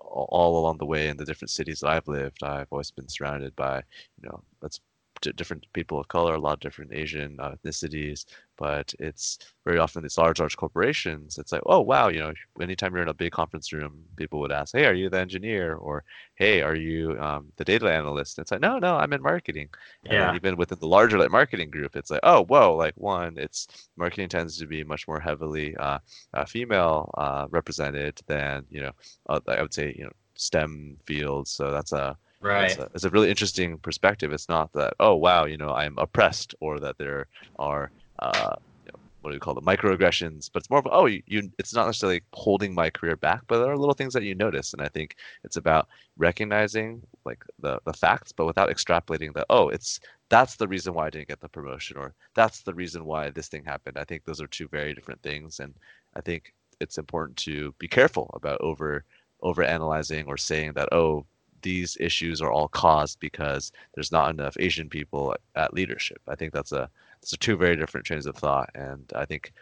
[0.02, 3.56] all along the way in the different cities that I've lived, I've always been surrounded
[3.56, 3.78] by,
[4.21, 4.80] you know, let's
[5.22, 8.26] different people of color, a lot of different Asian uh, ethnicities,
[8.58, 11.38] but it's very often these large, large corporations.
[11.38, 14.52] It's like, oh wow, you know, anytime you're in a big conference room, people would
[14.52, 15.76] ask, hey, are you the engineer?
[15.76, 16.04] Or
[16.36, 18.38] hey, are you um, the data analyst?
[18.38, 19.70] And it's like, no, no, I'm in marketing.
[20.04, 20.28] Yeah.
[20.30, 23.68] And even within the larger like marketing group, it's like, oh whoa, like one, it's
[23.98, 26.00] marketing tends to be much more heavily uh,
[26.34, 28.92] uh, female uh, represented than you know,
[29.30, 31.52] uh, I would say you know STEM fields.
[31.52, 32.71] So that's a Right.
[32.71, 34.32] It's a, it's a, really interesting perspective.
[34.32, 38.91] It's not that oh wow, you know, I'm oppressed, or that there are uh, you
[38.93, 41.73] know, what do we call the microaggressions, but it's more of oh you, you it's
[41.73, 44.82] not necessarily holding my career back, but there are little things that you notice, and
[44.82, 49.99] I think it's about recognizing like the the facts, but without extrapolating that oh it's
[50.30, 53.49] that's the reason why I didn't get the promotion, or that's the reason why this
[53.49, 53.97] thing happened.
[53.97, 55.73] I think those are two very different things, and
[56.15, 59.04] I think it's important to be careful about over
[59.41, 61.25] over analyzing or saying that oh
[61.62, 66.22] these issues are all caused because there's not enough Asian people at leadership.
[66.28, 66.89] I think that's a
[67.34, 69.54] are two very different trains of thought, and I think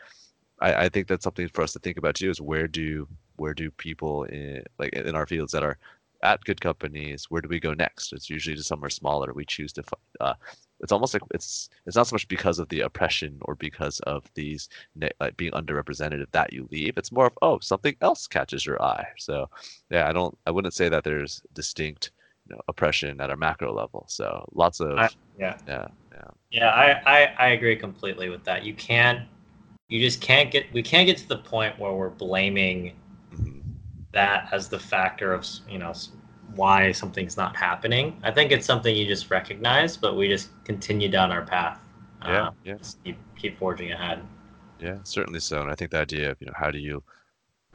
[0.60, 2.30] I, I think that's something for us to think about too.
[2.30, 3.08] Is where do
[3.38, 5.78] where do people in like in our fields that are
[6.24, 8.14] at good companies, where do we go next?
[8.14, 9.34] It's usually to somewhere smaller.
[9.34, 9.84] We choose to
[10.20, 10.34] uh,
[10.80, 14.30] it's almost like it's it's not so much because of the oppression or because of
[14.36, 14.70] these
[15.20, 16.98] like being underrepresented that you leave.
[16.98, 19.08] It's more of oh something else catches your eye.
[19.18, 19.50] So
[19.90, 22.12] yeah, I don't I wouldn't say that there's distinct
[22.48, 24.06] you know, oppression at a macro level.
[24.08, 25.10] So lots of I,
[25.40, 28.64] yeah yeah yeah yeah I, I I agree completely with that.
[28.64, 29.28] You can't
[29.90, 32.94] you just can't get we can't get to the point where we're blaming
[33.34, 33.60] mm-hmm.
[34.12, 35.94] that as the factor of you know
[36.56, 38.20] why something's not happening.
[38.24, 41.80] I think it's something you just recognize, but we just continue down our path.
[42.24, 42.76] Yeah, uh, yeah.
[43.04, 44.22] Keep, keep forging ahead.
[44.80, 45.62] Yeah, certainly so.
[45.62, 47.04] And I think the idea of you know how do you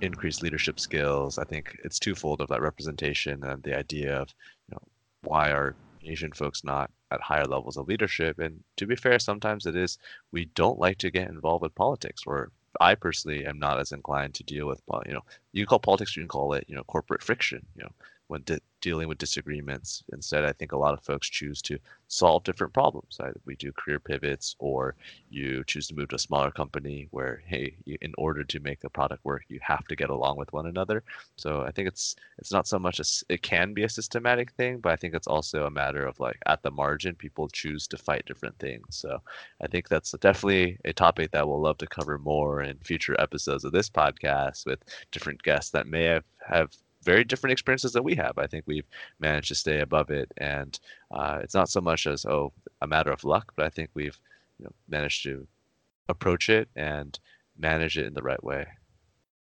[0.00, 1.38] increase leadership skills?
[1.38, 4.34] I think it's twofold of that representation and the idea of
[4.68, 4.82] you know
[5.22, 8.38] why are Asian folks not at higher levels of leadership?
[8.38, 9.98] And to be fair, sometimes it is
[10.32, 14.34] we don't like to get involved with politics or I personally am not as inclined
[14.34, 16.84] to deal with, you know, you can call politics, you can call it, you know,
[16.84, 17.64] corporate friction.
[17.76, 17.92] You know,
[18.32, 18.44] when
[18.80, 20.02] dealing with disagreements.
[20.12, 23.18] Instead, I think a lot of folks choose to solve different problems.
[23.20, 23.34] Right?
[23.44, 24.94] We do career pivots, or
[25.28, 28.84] you choose to move to a smaller company where, hey, you, in order to make
[28.84, 31.04] a product work, you have to get along with one another.
[31.36, 34.78] So I think it's it's not so much as it can be a systematic thing,
[34.78, 37.98] but I think it's also a matter of like at the margin, people choose to
[37.98, 38.86] fight different things.
[38.96, 39.20] So
[39.60, 43.64] I think that's definitely a topic that we'll love to cover more in future episodes
[43.64, 46.70] of this podcast with different guests that may have have
[47.02, 48.38] very different experiences that we have.
[48.38, 48.86] I think we've
[49.20, 50.78] managed to stay above it, and
[51.10, 54.18] uh, it's not so much as oh a matter of luck, but I think we've
[54.58, 55.46] you know, managed to
[56.08, 57.18] approach it and
[57.58, 58.66] manage it in the right way.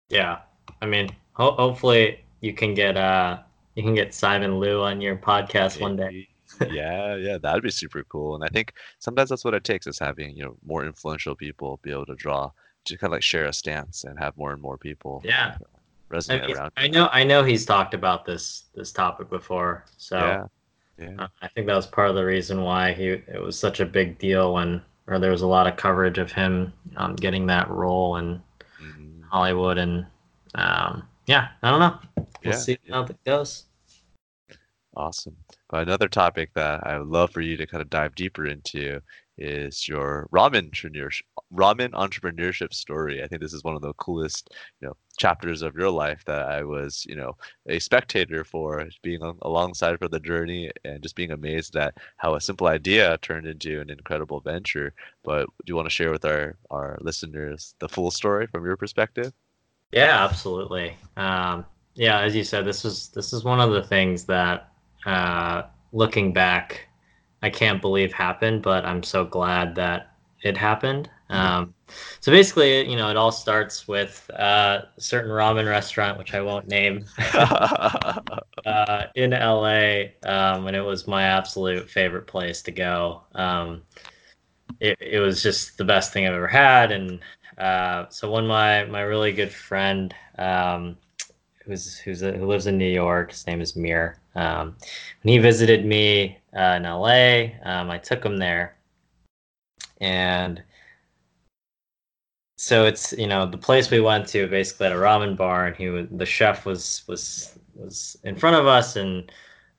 [0.09, 0.39] Yeah,
[0.81, 3.39] I mean, ho- hopefully you can get uh
[3.75, 6.29] you can get Simu Liu on your podcast one day.
[6.71, 8.35] yeah, yeah, that'd be super cool.
[8.35, 11.81] And I think sometimes that's what it takes is having you know more influential people
[11.83, 12.51] be able to draw
[12.85, 15.21] to kind of like share a stance and have more and more people.
[15.25, 15.57] Yeah,
[16.11, 16.73] resonate I, mean, around.
[16.77, 20.47] I know I know he's talked about this this topic before, so Yeah,
[20.99, 23.87] yeah, I think that was part of the reason why he it was such a
[23.87, 27.71] big deal when or there was a lot of coverage of him um, getting that
[27.71, 28.43] role in
[28.79, 30.07] mhm, Hollywood and
[30.57, 31.99] um, yeah, I don't know.
[32.45, 33.65] We'll Yeah, see how it goes.
[34.97, 35.37] awesome.
[35.69, 39.01] But another topic that I would love for you to kind of dive deeper into
[39.39, 41.23] is your ramen entrepreneurship,
[41.55, 43.23] ramen entrepreneurship story.
[43.23, 46.47] I think this is one of the coolest, you know, chapters of your life that
[46.49, 47.37] I was, you know,
[47.69, 52.41] a spectator for, being alongside for the journey and just being amazed at how a
[52.41, 54.93] simple idea turned into an incredible venture.
[55.25, 58.77] But do you want to share with our our listeners the full story from your
[58.77, 59.33] perspective?
[59.93, 60.97] Yeah, absolutely.
[61.17, 64.71] Um, yeah, as you said, this was this is one of the things that
[65.07, 66.86] uh, looking back,
[67.47, 71.09] I can't believe happened, but I'm so glad that it happened.
[71.29, 71.75] Um,
[72.19, 76.41] so basically, you know, it all starts with uh, a certain ramen restaurant, which I
[76.41, 77.05] won't name,
[77.35, 83.23] uh, in LA, um, and it was my absolute favorite place to go.
[83.37, 83.83] Um,
[84.81, 87.21] it, it was just the best thing I've ever had, and
[87.59, 90.97] uh, so when my my really good friend, um,
[91.65, 94.19] who's who's a, who lives in New York, his name is Mir.
[94.37, 94.77] Um,
[95.23, 98.77] when he visited me uh, in LA, um, I took him there,
[100.01, 100.63] and
[102.59, 105.77] so it's you know the place we went to basically at a ramen bar, and
[105.77, 109.31] he was the chef was was was in front of us, and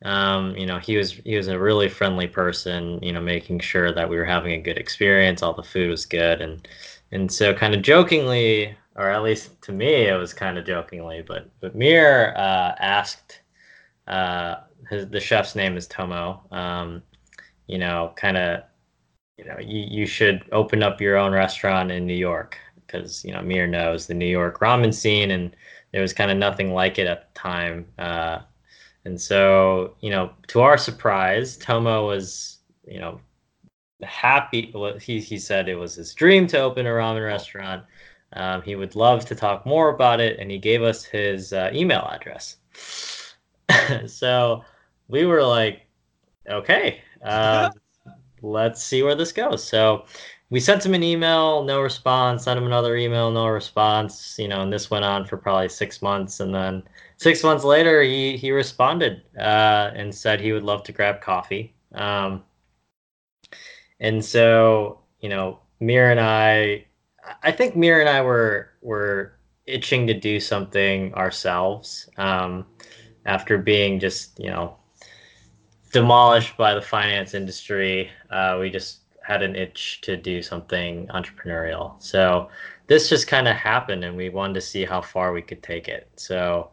[0.03, 3.91] um, you know he was he was a really friendly person, you know, making sure
[3.93, 6.67] that we were having a good experience, all the food was good, and
[7.11, 11.21] and so kind of jokingly, or at least to me, it was kind of jokingly,
[11.21, 13.41] but but Mir uh, asked.
[14.07, 14.55] Uh,
[14.89, 16.41] his, the chef's name is Tomo.
[16.51, 17.03] Um,
[17.67, 18.63] you know, kind of,
[19.37, 23.33] you know, you, you should open up your own restaurant in New York because you
[23.33, 25.55] know Mir knows the New York ramen scene, and
[25.91, 27.85] there was kind of nothing like it at the time.
[27.99, 28.39] Uh,
[29.05, 33.21] and so, you know, to our surprise, Tomo was, you know,
[34.03, 34.73] happy.
[35.01, 37.83] He he said it was his dream to open a ramen restaurant.
[38.33, 41.71] Um, he would love to talk more about it, and he gave us his uh,
[41.73, 42.57] email address.
[44.07, 44.63] so
[45.07, 45.81] we were like,
[46.49, 47.69] okay, uh,
[48.41, 49.63] let's see where this goes.
[49.63, 50.05] So
[50.49, 52.45] we sent him an email, no response.
[52.45, 54.37] Sent him another email, no response.
[54.39, 56.83] You know, and this went on for probably six months, and then
[57.17, 61.73] six months later, he he responded uh, and said he would love to grab coffee.
[61.93, 62.43] Um,
[63.99, 66.85] and so, you know, Mir and I,
[67.43, 69.33] I think Mir and I were were
[69.65, 72.65] itching to do something ourselves um,
[73.27, 74.75] after being just, you know,
[75.91, 78.09] demolished by the finance industry.
[78.29, 82.01] Uh, we just had an itch to do something entrepreneurial.
[82.01, 82.49] So
[82.87, 85.87] this just kind of happened, and we wanted to see how far we could take
[85.87, 86.09] it.
[86.15, 86.71] So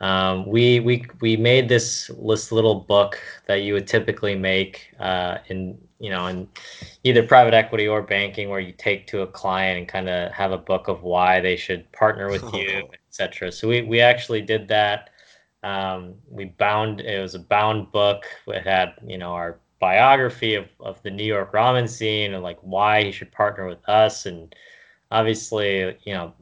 [0.00, 5.38] um, we we we made this this little book that you would typically make uh,
[5.48, 6.48] in you know in
[7.04, 10.52] either private equity or banking, where you take to a client and kind of have
[10.52, 13.50] a book of why they should partner with you, etc.
[13.50, 15.10] So we we actually did that.
[15.64, 18.24] Um, we bound it was a bound book.
[18.46, 22.58] It had you know our biography of, of the New York ramen scene and like
[22.60, 24.26] why he should partner with us.
[24.26, 24.54] And
[25.10, 26.34] obviously you know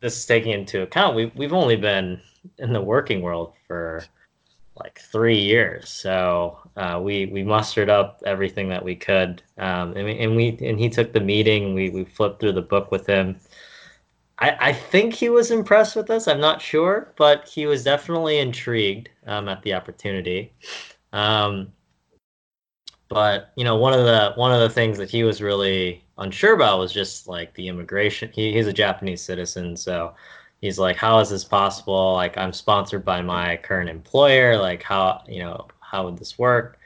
[0.00, 2.20] this is taking into account we we've only been
[2.58, 4.02] in the working world for
[4.76, 5.88] like three years.
[5.88, 9.42] So uh, we we mustered up everything that we could.
[9.58, 11.74] Um, and, we, and we and he took the meeting.
[11.74, 13.38] We we flipped through the book with him
[14.40, 18.38] I, I think he was impressed with us i'm not sure but he was definitely
[18.38, 20.52] intrigued um, at the opportunity
[21.12, 21.72] um,
[23.08, 26.54] but you know one of the one of the things that he was really unsure
[26.54, 30.14] about was just like the immigration he, he's a japanese citizen so
[30.60, 32.14] he's like, how is this possible?
[32.14, 34.56] Like, I'm sponsored by my current employer.
[34.58, 36.78] Like, how, you know, how would this work?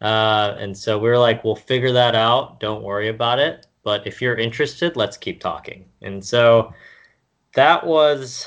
[0.00, 2.60] Uh, and so we were like, we'll figure that out.
[2.60, 3.66] Don't worry about it.
[3.82, 5.84] But if you're interested, let's keep talking.
[6.02, 6.72] And so
[7.56, 8.46] that was,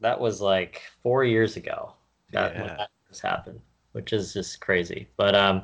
[0.00, 1.92] that was like four years ago
[2.32, 2.66] that, yeah.
[2.66, 3.60] that first happened,
[3.92, 5.06] which is just crazy.
[5.16, 5.62] But um,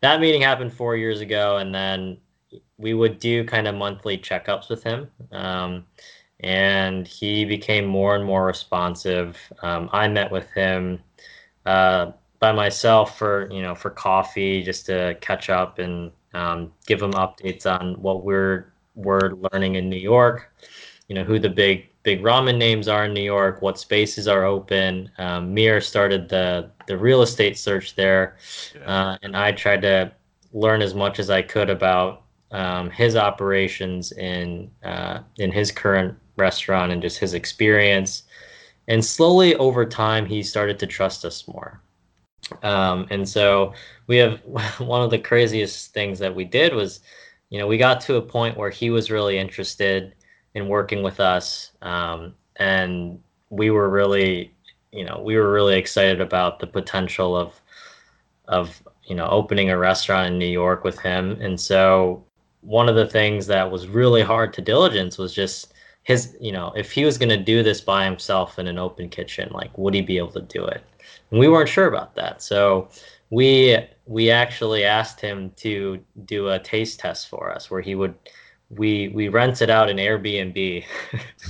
[0.00, 1.58] that meeting happened four years ago.
[1.58, 2.18] And then
[2.78, 5.10] we would do kind of monthly checkups with him.
[5.32, 5.86] Um,
[6.40, 9.38] and he became more and more responsive.
[9.62, 11.00] Um, I met with him
[11.64, 17.00] uh, by myself for you know for coffee just to catch up and um, give
[17.00, 20.52] him updates on what we're we're learning in New York.
[21.08, 24.44] You know who the big big ramen names are in New York, what spaces are
[24.44, 25.10] open.
[25.18, 28.36] Um, Mir started the the real estate search there,
[28.84, 30.12] uh, and I tried to
[30.52, 36.16] learn as much as I could about um, his operations in uh, in his current
[36.36, 38.24] restaurant and just his experience.
[38.86, 41.80] And slowly over time, he started to trust us more.
[42.62, 43.72] Um, and so
[44.06, 44.40] we have
[44.78, 47.00] one of the craziest things that we did was,
[47.48, 50.14] you know, we got to a point where he was really interested
[50.54, 51.72] in working with us.
[51.82, 54.52] Um, and we were really,
[54.92, 57.60] you know, we were really excited about the potential of,
[58.46, 61.38] of, you know, opening a restaurant in New York with him.
[61.40, 62.24] And so
[62.60, 65.74] one of the things that was really hard to diligence was just
[66.04, 69.08] his you know if he was going to do this by himself in an open
[69.08, 70.82] kitchen like would he be able to do it
[71.30, 72.88] and we weren't sure about that so
[73.30, 73.76] we
[74.06, 78.14] we actually asked him to do a taste test for us where he would
[78.70, 80.84] we we rented out an airbnb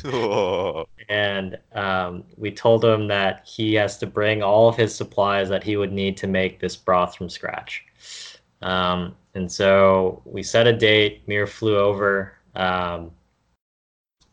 [1.08, 5.62] and um, we told him that he has to bring all of his supplies that
[5.62, 7.84] he would need to make this broth from scratch
[8.64, 11.22] um, and so we set a date.
[11.28, 12.34] Mir flew over.
[12.54, 13.10] Um,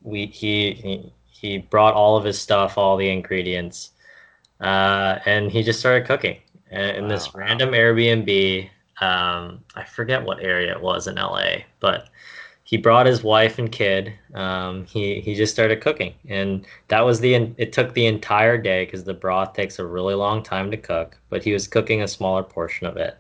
[0.02, 3.92] we he, he brought all of his stuff, all the ingredients,
[4.62, 6.38] uh, and he just started cooking
[6.72, 8.70] in wow, this random Airbnb.
[9.02, 12.10] Um, I forget what area it was in LA, but
[12.72, 14.14] he brought his wife and kid.
[14.34, 17.54] Um, he he just started cooking, and that was the.
[17.58, 21.18] It took the entire day because the broth takes a really long time to cook.
[21.30, 23.18] But he was cooking a smaller portion of it,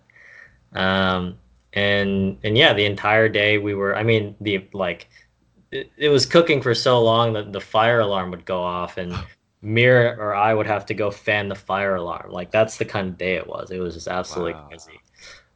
[0.72, 1.38] um,
[1.74, 3.94] and and yeah, the entire day we were.
[3.94, 5.10] I mean, the like,
[5.72, 9.14] it, it was cooking for so long that the fire alarm would go off, and
[9.62, 12.32] Mir or I would have to go fan the fire alarm.
[12.32, 13.70] Like that's the kind of day it was.
[13.70, 14.68] It was just absolutely wow.
[14.70, 15.02] crazy.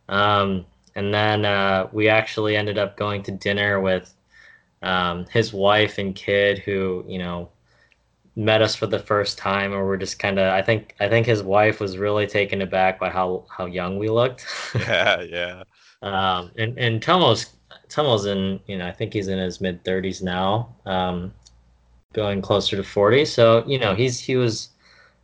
[0.10, 0.66] Um,
[0.96, 4.14] and then uh, we actually ended up going to dinner with
[4.82, 7.50] um, his wife and kid, who you know
[8.36, 10.54] met us for the first time, or we're just kind of.
[10.54, 14.10] I think I think his wife was really taken aback by how how young we
[14.10, 14.46] looked.
[14.76, 15.64] yeah, yeah.
[16.02, 17.54] Um, and and Tomo's
[17.90, 21.34] Tomo's in you know I think he's in his mid thirties now, um,
[22.14, 23.26] going closer to forty.
[23.26, 24.70] So you know he's he was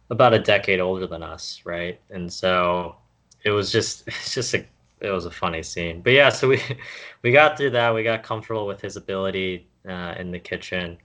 [0.10, 2.00] about a decade older than us, right?
[2.10, 2.98] And so
[3.44, 4.66] it was just it's just a
[5.02, 6.02] it was a funny scene.
[6.02, 6.62] But yeah, so we
[7.22, 7.94] we got through that.
[7.94, 10.98] We got comfortable with his ability uh, in the kitchen.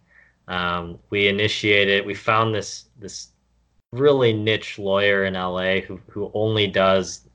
[0.49, 2.07] Um, we initiated.
[2.07, 3.29] We found this this
[3.93, 7.27] really niche lawyer in LA who who only does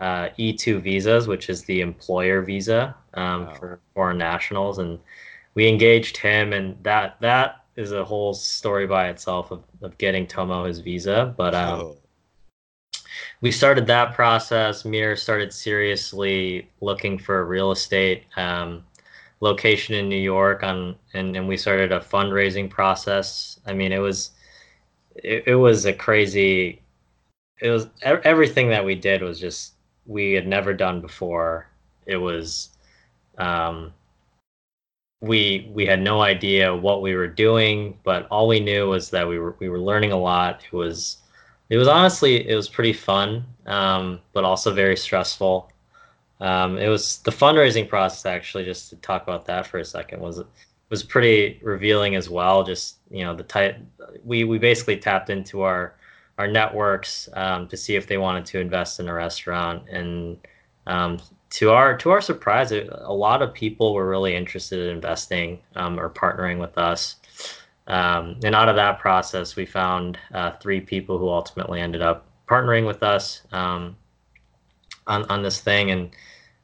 [0.00, 3.54] uh, E2 visas, which is the employer visa um, wow.
[3.54, 4.98] for foreign nationals, and
[5.54, 10.26] we engaged him, and that that is a whole story by itself of, of getting
[10.26, 11.34] Tomo his visa.
[11.36, 11.96] But um, oh.
[13.40, 14.84] We started that process.
[14.84, 18.84] Mir started seriously looking for a real estate um,
[19.40, 23.60] location in New York, on and, and we started a fundraising process.
[23.66, 24.30] I mean, it was
[25.16, 26.82] it, it was a crazy.
[27.60, 29.74] It was everything that we did was just
[30.06, 31.68] we had never done before.
[32.06, 32.70] It was
[33.38, 33.92] um,
[35.20, 39.26] we we had no idea what we were doing, but all we knew was that
[39.26, 40.62] we were we were learning a lot.
[40.64, 41.18] It was
[41.70, 45.70] it was honestly it was pretty fun, um, but also very stressful.
[46.40, 48.64] Um, it was the fundraising process actually.
[48.64, 50.42] Just to talk about that for a second was
[50.90, 52.64] was pretty revealing as well.
[52.64, 53.78] Just you know the type
[54.24, 55.94] we we basically tapped into our
[56.38, 59.88] our networks um, to see if they wanted to invest in a restaurant.
[59.88, 60.38] And
[60.86, 61.18] um,
[61.50, 65.98] to our to our surprise, a lot of people were really interested in investing um,
[65.98, 67.16] or partnering with us.
[67.86, 72.26] Um, and out of that process, we found uh, three people who ultimately ended up
[72.48, 73.96] partnering with us um,
[75.06, 75.90] on on this thing.
[75.90, 76.10] And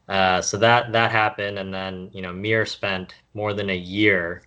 [0.08, 1.58] uh, so that that happened.
[1.58, 4.42] And then you know, Mir spent more than a year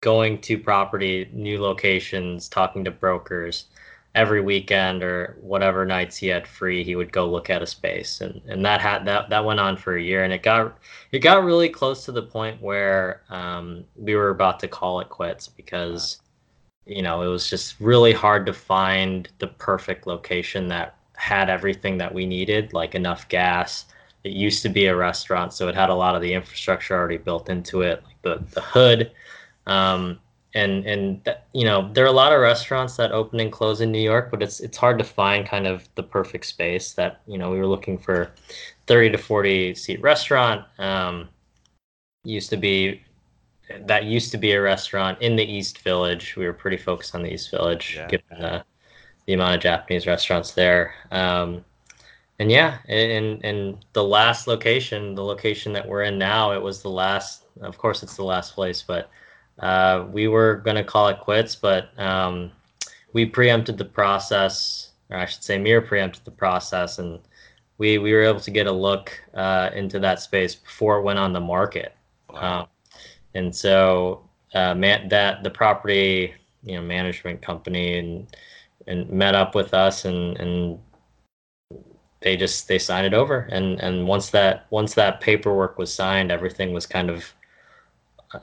[0.00, 3.66] going to property, new locations, talking to brokers
[4.16, 8.20] every weekend or whatever nights he had free, he would go look at a space,
[8.22, 10.76] and and that had that that went on for a year, and it got
[11.12, 15.08] it got really close to the point where um, we were about to call it
[15.10, 16.20] quits because
[16.86, 21.98] you know, it was just really hard to find the perfect location that had everything
[21.98, 23.86] that we needed, like enough gas.
[24.24, 27.18] It used to be a restaurant, so it had a lot of the infrastructure already
[27.18, 29.12] built into it, like the the hood.
[29.66, 30.20] Um,
[30.56, 33.82] and and that, you know there are a lot of restaurants that open and close
[33.82, 37.20] in New York, but it's it's hard to find kind of the perfect space that
[37.26, 38.32] you know we were looking for,
[38.86, 40.64] thirty to forty seat restaurant.
[40.78, 41.28] Um,
[42.24, 43.02] used to be
[43.86, 46.36] that used to be a restaurant in the East Village.
[46.36, 48.06] We were pretty focused on the East Village, yeah.
[48.08, 48.64] given the,
[49.26, 50.94] the amount of Japanese restaurants there.
[51.10, 51.64] Um,
[52.38, 56.80] and yeah, in in the last location, the location that we're in now, it was
[56.80, 57.42] the last.
[57.60, 59.10] Of course, it's the last place, but
[59.60, 62.50] uh, we were going to call it quits, but um,
[63.12, 67.20] we preempted the process, or I should say, Mir preempted the process, and
[67.78, 71.18] we we were able to get a look uh, into that space before it went
[71.18, 71.94] on the market.
[72.30, 72.60] Wow.
[72.60, 72.66] Um,
[73.34, 76.34] and so uh, man, that the property
[76.66, 78.26] you know management company and
[78.86, 80.78] and met up with us and and
[82.20, 86.32] they just they signed it over and and once that once that paperwork was signed
[86.32, 87.32] everything was kind of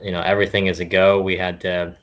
[0.02, 1.20] you know everything is a go.
[1.22, 1.96] We had to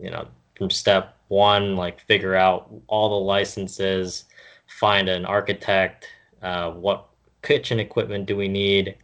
[0.00, 4.24] you know from step one like figure out all the licenses
[4.66, 6.08] find an architect
[6.42, 7.06] uh, what
[7.42, 8.96] kitchen equipment do we need.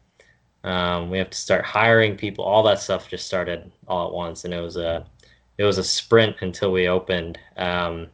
[0.65, 2.45] Um, we have to start hiring people.
[2.45, 5.07] All that stuff just started all at once and it was a
[5.59, 8.09] it was a sprint until we opened um,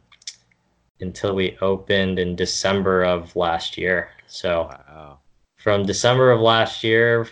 [0.99, 4.09] until we opened in december of last year.
[4.27, 5.19] So wow.
[5.57, 7.27] from december of last year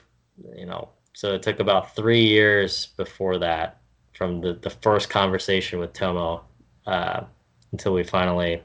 [0.56, 3.80] you know so it took about three years before that,
[4.14, 6.44] from the, the first conversation with Tomo
[6.86, 7.22] uh,
[7.72, 8.62] until we finally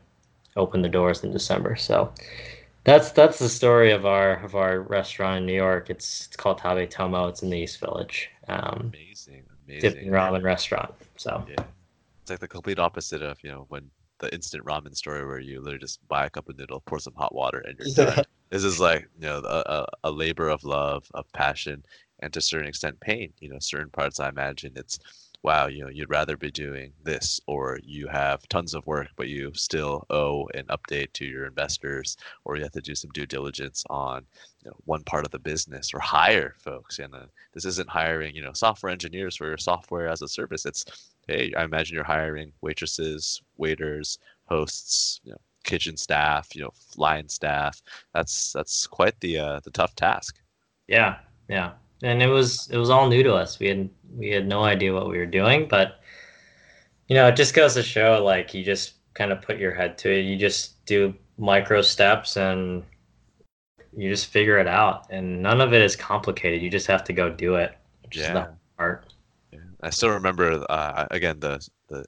[0.55, 1.77] opened the doors in December.
[1.77, 2.13] So
[2.85, 5.89] that's that's the story of our of our restaurant in New York.
[5.89, 7.27] It's it's called Tabe Tomo.
[7.29, 8.29] It's in the East Village.
[8.49, 9.91] Um, amazing, amazing.
[9.91, 10.93] Dipping ramen restaurant.
[11.17, 11.65] So yeah.
[12.21, 15.61] it's like the complete opposite of you know when the instant ramen story where you
[15.61, 18.25] literally just buy a cup of noodle, pour some hot water, and you're done.
[18.51, 21.83] this is like you know a, a labor of love, of passion,
[22.23, 24.99] and to a certain extent pain you know certain parts i imagine it's
[25.43, 29.29] wow you know you'd rather be doing this or you have tons of work but
[29.29, 33.27] you still owe an update to your investors or you have to do some due
[33.27, 34.25] diligence on
[34.63, 38.35] you know, one part of the business or hire folks and uh, this isn't hiring
[38.35, 40.85] you know software engineers for your software as a service it's
[41.27, 44.19] hey i imagine you're hiring waitresses waiters
[44.49, 47.83] hosts you know kitchen staff you know line staff.
[48.15, 50.41] That's that's quite the uh, the tough task.
[50.89, 51.19] Yeah
[51.49, 53.59] yeah and it was it was all new to us.
[53.59, 56.01] We had we had no idea what we were doing, but
[57.09, 59.99] you know, it just goes to show like you just kind of put your head
[59.99, 60.23] to it.
[60.23, 62.83] You just do micro steps and
[63.97, 65.07] you just figure it out.
[65.11, 66.63] And none of it is complicated.
[66.63, 67.77] You just have to go do it.
[68.03, 68.23] Which yeah.
[68.23, 69.13] is the part.
[69.53, 69.61] Yeah.
[69.83, 72.05] I still remember uh, again the the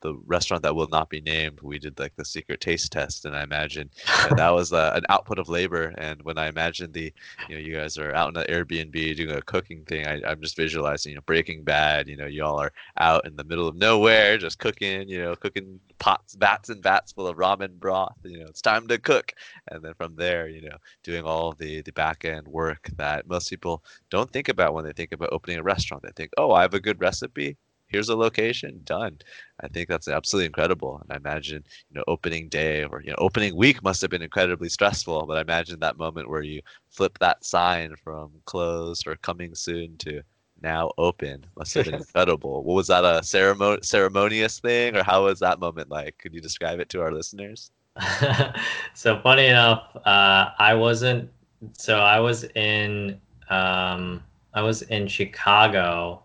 [0.00, 3.36] the restaurant that will not be named, we did like the secret taste test, and
[3.36, 3.90] I imagine
[4.36, 5.94] that was uh, an output of labor.
[5.98, 7.12] And when I imagine the,
[7.48, 10.40] you know, you guys are out in the Airbnb doing a cooking thing, I, I'm
[10.40, 12.08] just visualizing, you know, Breaking Bad.
[12.08, 15.80] You know, y'all are out in the middle of nowhere, just cooking, you know, cooking
[15.98, 18.16] pots, vats and vats full of ramen broth.
[18.24, 19.32] You know, it's time to cook,
[19.70, 23.50] and then from there, you know, doing all the the back end work that most
[23.50, 26.02] people don't think about when they think about opening a restaurant.
[26.02, 27.56] They think, oh, I have a good recipe
[27.88, 29.18] here's a location done.
[29.60, 33.16] I think that's absolutely incredible and i imagine you know opening day or you know
[33.18, 37.18] opening week must have been incredibly stressful but i imagine that moment where you flip
[37.18, 40.22] that sign from closed or coming soon to
[40.62, 42.64] now open must have been incredible.
[42.64, 46.18] What was that a ceremon- ceremonious thing or how was that moment like?
[46.18, 47.70] Could you describe it to our listeners?
[48.94, 51.30] So funny enough uh, i wasn't
[51.72, 53.20] so i was in
[53.50, 54.22] um,
[54.54, 56.22] i was in chicago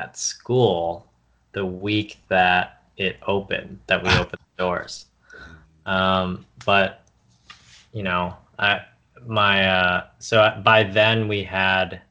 [0.00, 1.06] at school
[1.52, 5.06] the week that it opened, that we opened the doors.
[5.86, 7.04] Um, but
[7.92, 8.82] you know, I
[9.26, 12.02] my uh, so by then we had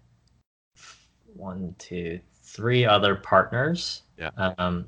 [1.35, 4.03] one, two, three other partners.
[4.17, 4.31] Yeah.
[4.57, 4.85] Um,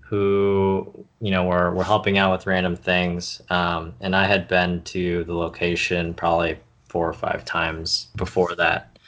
[0.00, 4.82] who you know were were helping out with random things, um, and I had been
[4.82, 6.58] to the location probably
[6.88, 8.98] four or five times before that.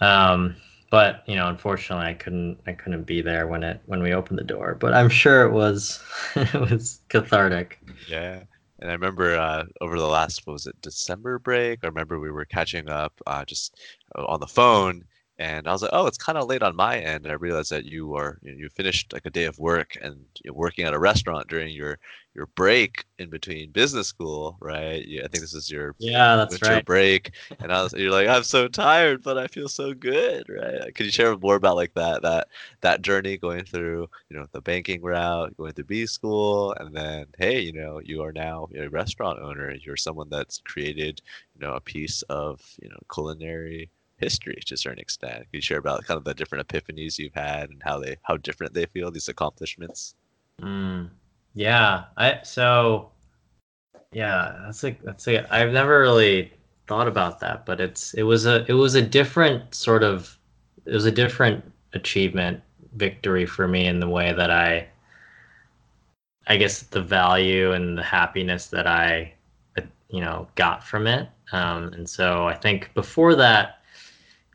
[0.00, 0.56] Um,
[0.94, 4.38] but you know unfortunately i couldn't i couldn't be there when it when we opened
[4.38, 6.00] the door but i'm sure it was
[6.36, 8.44] it was cathartic yeah
[8.78, 12.30] and i remember uh, over the last what was it december break i remember we
[12.30, 13.76] were catching up uh, just
[14.16, 15.04] uh, on the phone
[15.36, 17.24] and I was like, oh, it's kind of late on my end.
[17.24, 19.96] And I realized that you are you, know, you finished like a day of work
[20.00, 21.98] and you're working at a restaurant during your
[22.34, 25.06] your break in between business school, right?
[25.06, 26.84] Yeah, I think this is your yeah, that's winter right.
[26.84, 27.32] break.
[27.60, 30.94] And I was you're like, I'm so tired, but I feel so good, right?
[30.94, 32.48] Could you share more about like that that
[32.80, 37.26] that journey going through you know the banking route, going to B school, and then
[37.38, 39.72] hey, you know you are now a restaurant owner.
[39.74, 41.20] You're someone that's created
[41.54, 45.40] you know a piece of you know culinary history to a certain extent.
[45.40, 48.36] Could you share about kind of the different epiphanies you've had and how they how
[48.36, 50.14] different they feel these accomplishments?
[50.60, 51.10] Mm,
[51.54, 53.10] yeah, I so
[54.12, 56.52] yeah, that's like that's like I've never really
[56.86, 60.38] thought about that, but it's it was a it was a different sort of
[60.86, 62.62] it was a different achievement
[62.96, 64.88] victory for me in the way that I
[66.46, 69.34] I guess the value and the happiness that I
[70.14, 71.28] you know got from it.
[71.52, 73.80] Um, and so I think before that,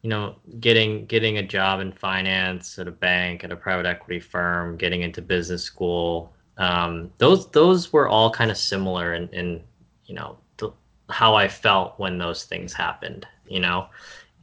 [0.02, 4.20] you know, getting getting a job in finance at a bank, at a private equity
[4.20, 9.62] firm, getting into business school, um, those those were all kind of similar in, in
[10.06, 10.72] you know the,
[11.10, 13.26] how I felt when those things happened.
[13.48, 13.88] You know,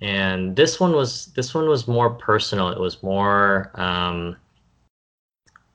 [0.00, 2.70] and this one was this one was more personal.
[2.70, 3.70] It was more.
[3.74, 4.36] Um,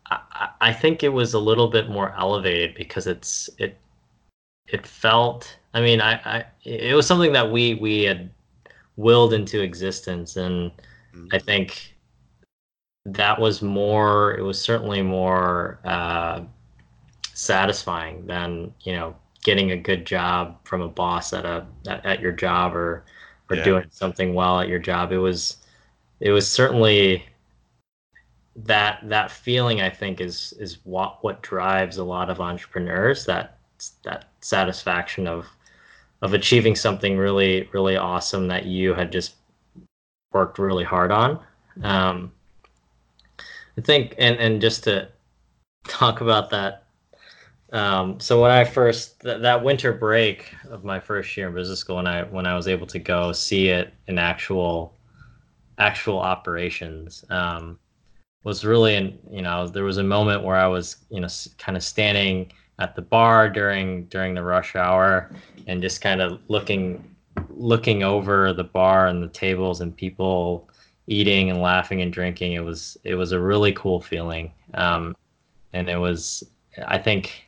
[0.10, 3.78] I, I think it was a little bit more elevated because it's it
[4.68, 5.58] it felt.
[5.74, 8.30] I mean, I, I it was something that we we had
[8.98, 10.72] willed into existence and
[11.14, 11.28] mm-hmm.
[11.32, 11.96] i think
[13.06, 16.41] that was more it was certainly more uh,
[17.34, 22.20] satisfying than you know getting a good job from a boss at a at, at
[22.20, 23.04] your job or
[23.49, 23.64] or yeah.
[23.64, 25.58] doing something well at your job it was
[26.20, 27.26] it was certainly
[28.56, 33.58] that that feeling i think is is what what drives a lot of entrepreneurs that
[34.04, 35.47] that satisfaction of
[36.22, 39.36] of achieving something really really awesome that you had just
[40.34, 41.39] worked really hard on
[41.84, 42.32] um,
[43.78, 45.07] i think and and just to
[45.88, 46.84] talk about that
[47.74, 51.80] um, so when i first th- that winter break of my first year in business
[51.80, 54.93] school when i when i was able to go see it in actual
[55.78, 57.80] actual operations um,
[58.43, 61.78] was really in you know there was a moment where i was you know kind
[61.78, 65.32] of standing at the bar during during the rush hour
[65.67, 67.03] and just kind of looking
[67.49, 70.67] looking over the bar and the tables and people
[71.08, 74.52] eating and laughing and drinking it was it was a really cool feeling.
[74.74, 75.16] Um,
[75.74, 76.43] and it was
[76.88, 77.45] i think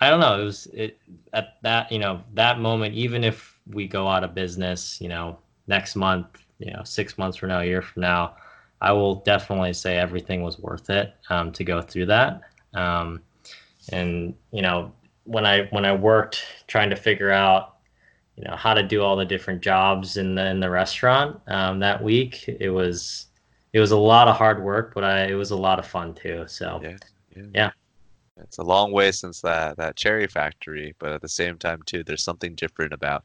[0.00, 0.98] i don't know it was it
[1.32, 5.38] at that you know that moment even if we go out of business you know
[5.66, 6.26] next month
[6.58, 8.36] you know six months from now a year from now
[8.80, 12.40] i will definitely say everything was worth it um, to go through that.
[12.74, 13.20] Um,
[13.92, 14.92] and you know
[15.24, 17.76] when I when I worked trying to figure out
[18.40, 21.78] you know how to do all the different jobs in the in the restaurant um,
[21.80, 23.26] that week, it was
[23.74, 26.14] it was a lot of hard work, but I it was a lot of fun
[26.14, 26.44] too.
[26.46, 26.96] So yeah,
[27.36, 27.42] yeah.
[27.54, 27.70] yeah.
[28.42, 32.02] It's a long way since that that cherry factory, but at the same time too,
[32.02, 33.24] there's something different about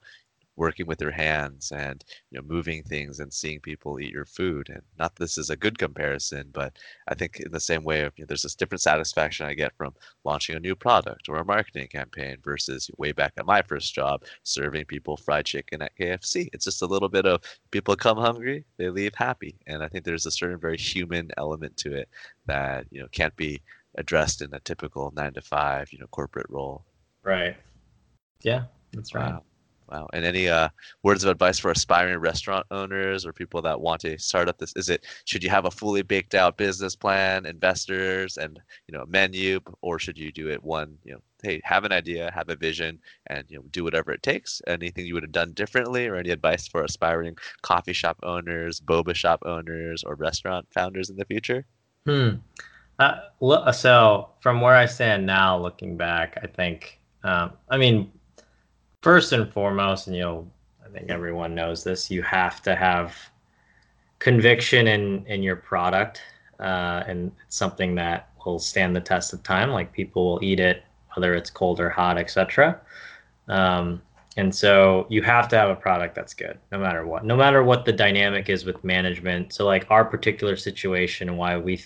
[0.57, 4.69] working with your hands and you know moving things and seeing people eat your food
[4.69, 6.77] and not this is a good comparison but
[7.07, 9.93] i think in the same way you know, there's this different satisfaction i get from
[10.23, 14.23] launching a new product or a marketing campaign versus way back at my first job
[14.43, 17.41] serving people fried chicken at kfc it's just a little bit of
[17.71, 21.75] people come hungry they leave happy and i think there's a certain very human element
[21.77, 22.09] to it
[22.45, 23.61] that you know can't be
[23.97, 26.83] addressed in a typical nine to five you know corporate role.
[27.23, 27.55] Right.
[28.43, 29.33] Yeah that's right.
[29.33, 29.43] Wow.
[29.89, 30.07] Wow.
[30.13, 30.69] And any uh,
[31.03, 34.73] words of advice for aspiring restaurant owners or people that want to start up this?
[34.75, 39.05] Is it should you have a fully baked out business plan, investors, and you know
[39.07, 40.97] menu, or should you do it one?
[41.03, 44.23] You know, hey, have an idea, have a vision, and you know do whatever it
[44.23, 44.61] takes.
[44.65, 49.13] Anything you would have done differently, or any advice for aspiring coffee shop owners, boba
[49.13, 51.65] shop owners, or restaurant founders in the future?
[52.07, 52.37] Hmm.
[52.97, 58.11] Uh, so from where I stand now, looking back, I think, um, I mean,
[59.05, 60.47] first and foremost, and you know,
[60.83, 63.15] I think everyone knows this, you have to have
[64.17, 66.23] conviction in in your product,
[66.59, 69.69] uh, and it's something that will stand the test of time.
[69.69, 70.81] Like people will eat it,
[71.13, 72.81] whether it's cold or hot, etc.
[73.47, 74.01] Um,
[74.37, 77.63] and so you have to have a product that's good, no matter what, no matter
[77.63, 79.53] what the dynamic is with management.
[79.53, 81.79] So like our particular situation and why we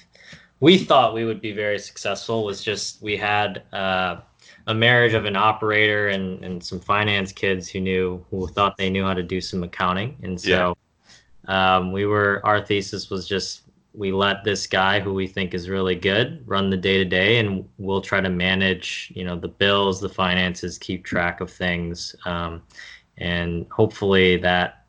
[0.61, 4.21] we thought we would be very successful was just we had uh,
[4.69, 8.89] a marriage of an operator and, and some finance kids who knew who thought they
[8.89, 10.75] knew how to do some accounting and so
[11.47, 11.77] yeah.
[11.77, 13.63] um, we were our thesis was just
[13.93, 17.39] we let this guy who we think is really good run the day to day
[17.39, 22.15] and we'll try to manage you know the bills the finances keep track of things
[22.25, 22.61] um,
[23.17, 24.79] and hopefully that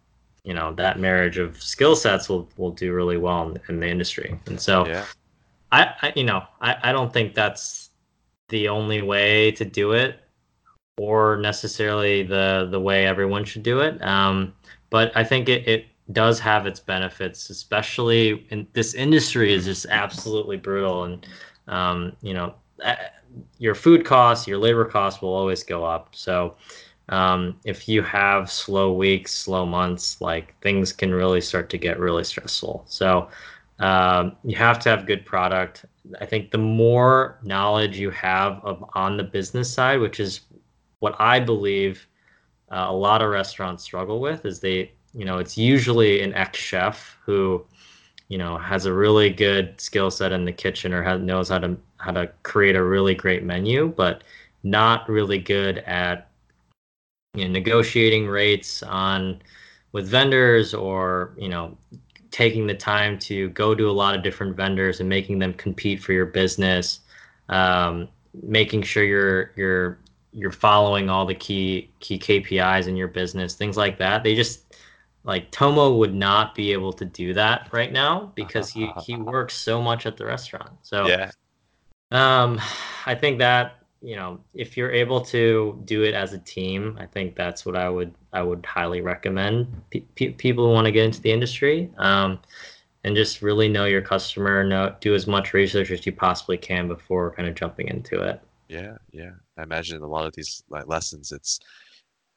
[0.44, 3.88] you know that marriage of skill sets will will do really well in, in the
[3.88, 4.38] industry.
[4.46, 5.04] And so, Yeah.
[5.72, 7.89] I, I you know I, I don't think that's
[8.50, 10.20] the only way to do it,
[10.98, 14.02] or necessarily the the way everyone should do it.
[14.04, 14.54] Um,
[14.90, 19.86] but I think it, it does have its benefits, especially in this industry is just
[19.86, 21.26] absolutely brutal, and
[21.68, 22.54] um, you know
[23.58, 26.14] your food costs, your labor costs will always go up.
[26.14, 26.56] So
[27.08, 31.98] um, if you have slow weeks, slow months, like things can really start to get
[31.98, 32.84] really stressful.
[32.86, 33.28] So
[33.78, 35.84] um, you have to have good product.
[36.20, 40.40] I think the more knowledge you have of on the business side, which is
[41.00, 42.06] what I believe
[42.70, 46.58] uh, a lot of restaurants struggle with, is they, you know, it's usually an ex
[46.58, 47.64] chef who,
[48.28, 51.58] you know, has a really good skill set in the kitchen or has, knows how
[51.58, 54.24] to how to create a really great menu, but
[54.62, 56.30] not really good at
[57.34, 59.40] you know, negotiating rates on
[59.92, 61.76] with vendors or you know
[62.30, 66.02] taking the time to go to a lot of different vendors and making them compete
[66.02, 67.00] for your business
[67.48, 68.08] um,
[68.42, 69.98] making sure you're you're
[70.32, 74.76] you're following all the key key KPIs in your business things like that they just
[75.24, 79.54] like Tomo would not be able to do that right now because he he works
[79.54, 81.30] so much at the restaurant so Yeah.
[82.12, 82.60] um,
[83.06, 87.06] I think that you know if you're able to do it as a team, I
[87.06, 90.92] think that's what I would I would highly recommend pe- pe- people who want to
[90.92, 91.90] get into the industry.
[91.98, 92.40] Um,
[93.04, 96.86] and just really know your customer, know do as much research as you possibly can
[96.86, 98.42] before kind of jumping into it.
[98.68, 99.32] Yeah, yeah.
[99.56, 101.60] I imagine a lot of these lessons, it's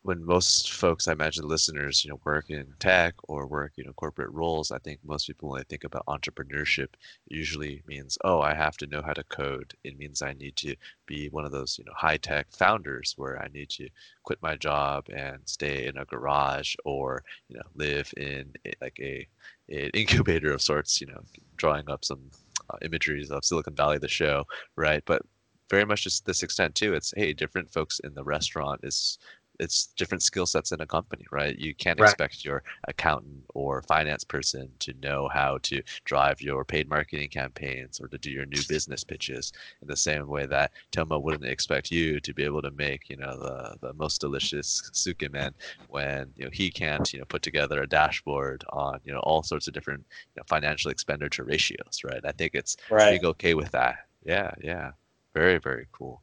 [0.04, 3.94] when most folks, I imagine listeners, you know, work in tech or work, you know,
[3.94, 6.90] corporate roles, I think most people when they think about entrepreneurship
[7.30, 9.74] usually means, oh, I have to know how to code.
[9.86, 10.76] It means I need to
[11.06, 13.88] be one of those, you know, high tech founders where I need to
[14.24, 19.00] quit my job and stay in a garage or, you know, live in a, like
[19.00, 19.26] a
[19.70, 21.24] an incubator of sorts, you know,
[21.56, 22.30] drawing up some
[22.70, 24.46] uh, imageries of Silicon Valley, the show,
[24.76, 25.02] right?
[25.06, 25.22] But
[25.70, 26.94] very much just this extent too.
[26.94, 29.18] It's hey, different folks in the restaurant is
[29.60, 31.58] it's different skill sets in a company, right?
[31.58, 32.18] You can't Right.
[32.18, 38.00] expect your accountant or finance person to know how to drive your paid marketing campaigns
[38.00, 39.52] or to do your new business pitches
[39.82, 43.18] in the same way that Tomo wouldn't expect you to be able to make, you
[43.18, 45.54] know, the, the most delicious tsukemen
[45.88, 49.44] when, you know, he can't, you know, put together a dashboard on, you know, all
[49.44, 52.22] sorts of different you know, financial expenditure ratios, right?
[52.26, 52.78] I think it's
[53.08, 53.98] being okay with that.
[54.24, 54.92] Yeah, yeah.
[55.34, 56.22] Very, very cool.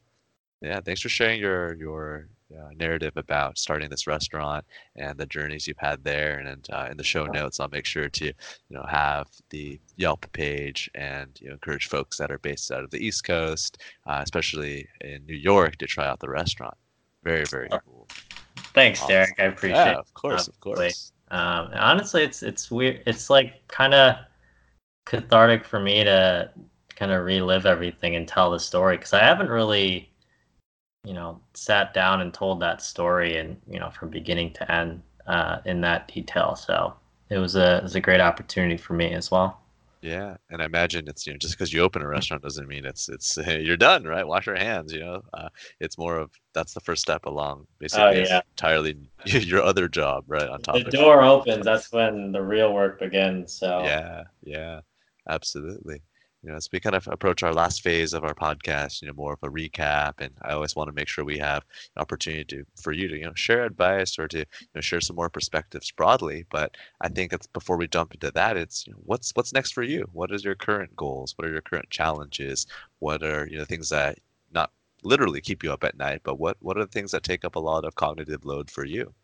[0.62, 4.64] Yeah, thanks for sharing your your uh, narrative about starting this restaurant
[4.96, 6.38] and the journeys you've had there.
[6.38, 8.32] And uh, in the show notes, I'll make sure to you
[8.70, 12.90] know have the Yelp page and you know encourage folks that are based out of
[12.90, 16.74] the East Coast, uh, especially in New York, to try out the restaurant.
[17.22, 18.08] Very, very cool.
[18.74, 19.08] Thanks, Awesome.
[19.10, 19.34] Derek.
[19.38, 19.76] I appreciate.
[19.76, 19.98] Yeah, it.
[19.98, 21.12] of course, of course.
[21.30, 23.02] Um, honestly, it's it's weird.
[23.06, 24.16] It's like kind of
[25.06, 26.50] cathartic for me to
[26.96, 30.09] kind of relive everything and tell the story because I haven't really,
[31.04, 35.02] you know, sat down and told that story and you know from beginning to end
[35.26, 36.56] uh, in that detail.
[36.56, 36.94] So
[37.30, 39.60] it was a it was a great opportunity for me as well.
[40.02, 42.86] Yeah, and I imagine it's you know just because you open a restaurant doesn't mean
[42.86, 44.26] it's it's you're done, right?
[44.26, 45.22] Wash your hands, you know.
[45.34, 48.42] Uh, it's more of that's the first step along basically yeah.
[48.56, 48.96] entirely
[49.26, 50.48] your other job, right?
[50.48, 51.64] On top The of door opens.
[51.64, 53.52] That's when the real work begins.
[53.52, 54.80] So Yeah, yeah,
[55.28, 56.02] absolutely.
[56.42, 59.14] You know, as we kind of approach our last phase of our podcast, you know,
[59.14, 61.64] more of a recap, and I always want to make sure we have
[61.96, 65.00] an opportunity to for you to, you know, share advice or to, you know, share
[65.02, 66.46] some more perspectives broadly.
[66.50, 69.72] But I think that's before we jump into that, it's you know, what's what's next
[69.72, 70.08] for you?
[70.12, 71.34] What is your current goals?
[71.36, 72.66] What are your current challenges?
[73.00, 74.18] What are, you know, things that
[74.52, 74.72] not
[75.02, 77.56] literally keep you up at night, but what what are the things that take up
[77.56, 79.14] a lot of cognitive load for you?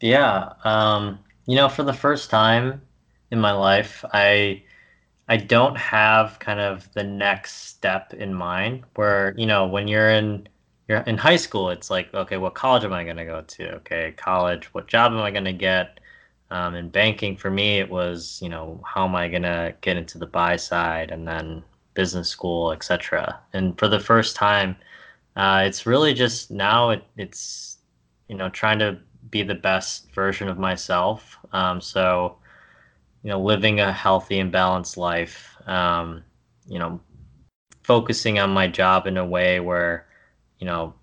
[0.00, 2.82] Yeah, um, you know, for the first time
[3.30, 4.64] in my life, I
[5.28, 10.10] I don't have kind of the next step in mind where, you know, when you're
[10.10, 10.48] in
[10.88, 13.74] you're in high school, it's like, okay, what college am I going to go to?
[13.76, 16.00] Okay, college, what job am I going to get?
[16.50, 19.96] Um, in banking, for me, it was, you know, how am I going to get
[19.96, 21.62] into the buy side and then
[21.94, 23.40] business school, etc.
[23.54, 24.76] And for the first time,
[25.36, 27.78] uh, it's really just now it, it's,
[28.28, 28.98] you know, trying to
[29.30, 31.38] be the best version of myself.
[31.52, 32.36] Um, so,
[33.22, 35.56] you know, living a healthy and balanced life.
[35.66, 36.24] Um,
[36.66, 37.00] you know,
[37.82, 40.06] focusing on my job in a way where,
[40.58, 40.94] you know,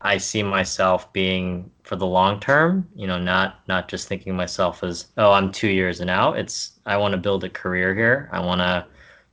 [0.00, 2.88] I see myself being for the long term.
[2.94, 6.38] You know, not not just thinking myself as, oh, I'm two years and out.
[6.38, 8.28] It's I want to build a career here.
[8.32, 8.86] I want to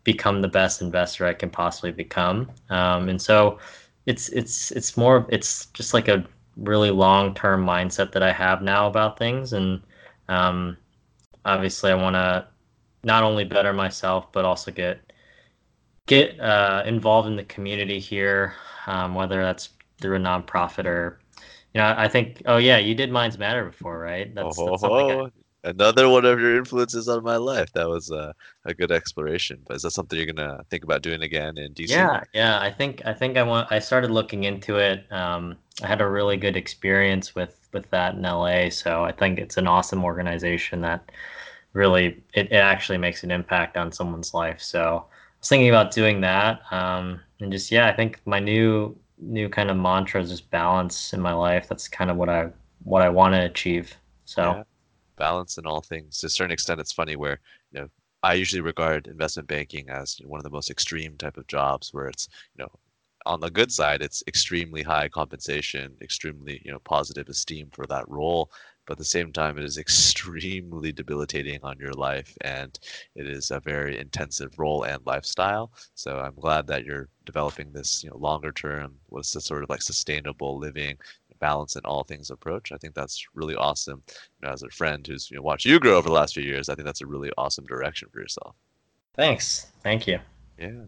[0.03, 2.51] become the best investor I can possibly become.
[2.69, 3.59] Um, and so,
[4.05, 6.25] it's it's it's more it's just like a
[6.57, 9.81] really long term mindset that I have now about things and
[10.29, 10.77] um,
[11.45, 12.47] obviously, I want to
[13.03, 14.99] not only better myself, but also get
[16.07, 18.53] get uh, involved in the community here,
[18.87, 19.69] um, whether that's
[19.99, 21.19] through a nonprofit or,
[21.73, 22.41] you know, I think.
[22.45, 24.33] Oh yeah, you did Minds Matter before, right?
[24.33, 27.71] That's, oh, that's I, another one of your influences on my life.
[27.73, 28.33] That was a,
[28.65, 29.61] a good exploration.
[29.67, 31.89] But is that something you're gonna think about doing again in DC?
[31.89, 32.59] Yeah, yeah.
[32.59, 33.71] I think I think I want.
[33.71, 35.11] I started looking into it.
[35.11, 38.69] Um, I had a really good experience with with that in LA.
[38.69, 41.11] So I think it's an awesome organization that
[41.75, 44.61] really it, it actually makes an impact on someone's life.
[44.61, 46.61] So I was thinking about doing that.
[46.71, 51.13] Um, and just yeah, I think my new new kind of mantra is just balance
[51.13, 51.67] in my life.
[51.69, 52.49] That's kind of what I
[52.83, 53.95] what I want to achieve.
[54.25, 54.41] So.
[54.41, 54.63] Yeah
[55.15, 56.17] balance in all things.
[56.19, 57.39] To a certain extent, it's funny where
[57.71, 57.87] you know
[58.23, 62.07] I usually regard investment banking as one of the most extreme type of jobs where
[62.07, 62.71] it's you know
[63.25, 68.07] on the good side it's extremely high compensation, extremely you know positive esteem for that
[68.09, 68.51] role,
[68.85, 72.79] but at the same time it is extremely debilitating on your life and
[73.15, 75.71] it is a very intensive role and lifestyle.
[75.95, 79.69] So I'm glad that you're developing this you know longer term what's the sort of
[79.69, 80.97] like sustainable living
[81.39, 82.71] balance in all things approach.
[82.71, 84.01] I think that's really awesome.
[84.41, 86.43] You know, as a friend who's you know, watched you grow over the last few
[86.43, 88.55] years, I think that's a really awesome direction for yourself.
[89.15, 89.67] Thanks.
[89.81, 90.19] Thank you.
[90.57, 90.85] Yeah.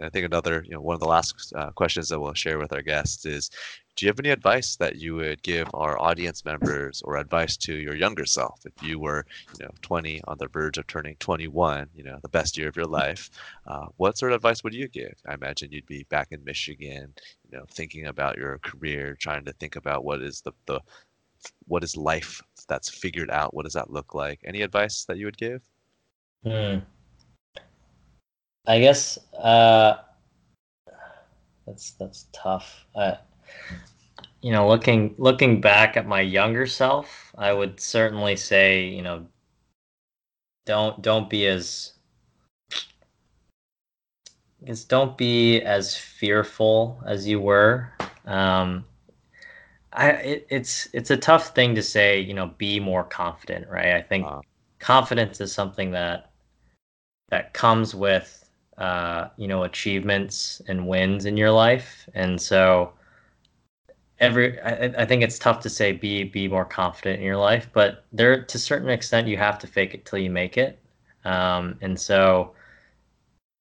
[0.00, 2.58] And I think another, you know, one of the last uh, questions that we'll share
[2.58, 3.50] with our guests is
[3.96, 7.74] do you have any advice that you would give our audience members or advice to
[7.74, 9.26] your younger self if you were
[9.58, 12.76] you know 20 on the verge of turning 21 you know the best year of
[12.76, 13.28] your life?
[13.66, 15.12] Uh, what sort of advice would you give?
[15.28, 17.12] I imagine you'd be back in michigan
[17.50, 20.80] you know thinking about your career trying to think about what is the, the
[21.66, 23.52] what is life that's figured out?
[23.54, 24.40] What does that look like?
[24.44, 25.62] Any advice that you would give?
[26.44, 26.78] Hmm.
[28.66, 29.96] I guess uh,
[31.66, 33.14] that's that's tough uh,
[34.42, 39.26] you know, looking looking back at my younger self, I would certainly say, you know,
[40.64, 41.92] don't don't be as
[44.62, 47.92] I guess don't be as fearful as you were.
[48.24, 48.86] Um,
[49.92, 53.94] I it, it's it's a tough thing to say, you know, be more confident, right?
[53.94, 54.40] I think wow.
[54.78, 56.30] confidence is something that
[57.28, 58.39] that comes with
[58.80, 62.92] uh, you know achievements and wins in your life, and so
[64.20, 67.68] every I, I think it's tough to say be be more confident in your life
[67.72, 70.78] but there to a certain extent you have to fake it till you make it.
[71.24, 72.52] Um, and so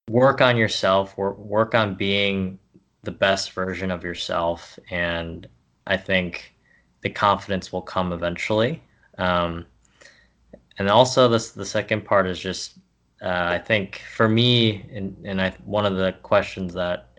[0.09, 2.59] work on yourself work, work on being
[3.03, 4.77] the best version of yourself.
[4.89, 5.47] And
[5.87, 6.53] i think
[7.01, 8.83] the confidence will come eventually.
[9.17, 9.65] Um,
[10.77, 12.79] and also this the second part is just
[13.21, 17.09] uh, i think for me and, and i one of the questions that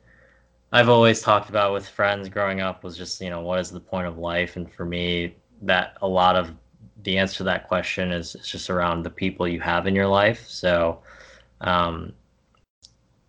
[0.73, 3.81] I've always talked about with friends growing up was just, you know, what is the
[3.81, 4.57] point of life?
[4.57, 6.53] And for me, that a lot of
[7.03, 10.07] the answer to that question is, is just around the people you have in your
[10.07, 10.47] life.
[10.47, 11.01] So,
[11.61, 12.13] um,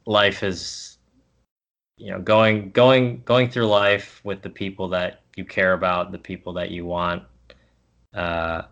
[0.05, 0.97] life is,
[1.97, 6.19] you know, going, going, going through life with the people that you care about, the
[6.19, 7.23] people that you want,
[8.13, 8.63] uh,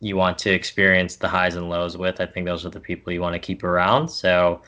[0.00, 2.20] you want to experience the highs and lows with.
[2.20, 4.08] I think those are the people you want to keep around.
[4.08, 4.62] So,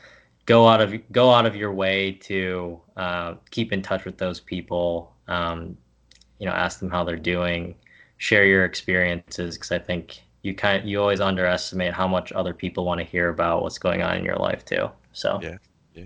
[0.46, 4.40] go out of go out of your way to uh, keep in touch with those
[4.40, 5.14] people.
[5.28, 5.76] Um,
[6.38, 7.74] you know, ask them how they're doing,
[8.18, 12.52] share your experiences because I think you kind of, you always underestimate how much other
[12.52, 14.90] people want to hear about what's going on in your life too.
[15.12, 15.56] So yeah,
[15.94, 16.04] yeah.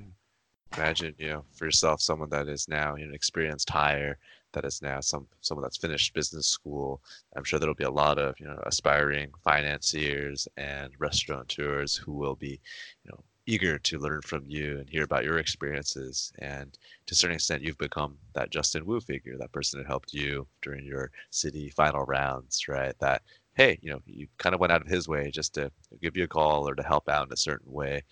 [0.76, 4.18] Imagine you know for yourself someone that is now you know experienced hire
[4.56, 7.02] that is now some someone that's finished business school.
[7.36, 12.34] I'm sure there'll be a lot of you know aspiring financiers and restaurateurs who will
[12.36, 12.58] be
[13.04, 16.32] you know eager to learn from you and hear about your experiences.
[16.40, 16.76] And
[17.06, 20.48] to a certain extent, you've become that Justin Wu figure, that person that helped you
[20.62, 22.98] during your Citi final rounds, right?
[23.00, 23.22] That
[23.56, 25.70] hey, you know, you kind of went out of his way just to
[26.02, 28.02] give you a call or to help out in a certain way.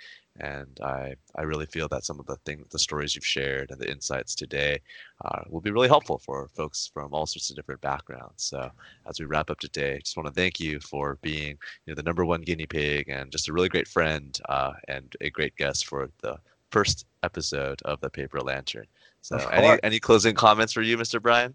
[0.41, 3.81] And I, I really feel that some of the things, the stories you've shared and
[3.81, 4.81] the insights today
[5.25, 8.45] uh, will be really helpful for folks from all sorts of different backgrounds.
[8.45, 8.69] So
[9.09, 11.57] as we wrap up today, just want to thank you for being
[11.87, 15.15] you know, the number one guinea pig and just a really great friend uh, and
[15.21, 16.37] a great guest for the
[16.73, 18.87] first episode of the Paper Lantern.
[19.23, 21.23] So any, any closing comments for you, Mr.
[21.23, 21.55] Brian?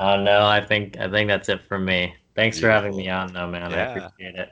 [0.00, 2.14] Oh no, I think I think that's it from me.
[2.34, 3.70] Thanks for having me on though, man.
[3.70, 3.76] Yeah.
[3.76, 4.50] I appreciate it.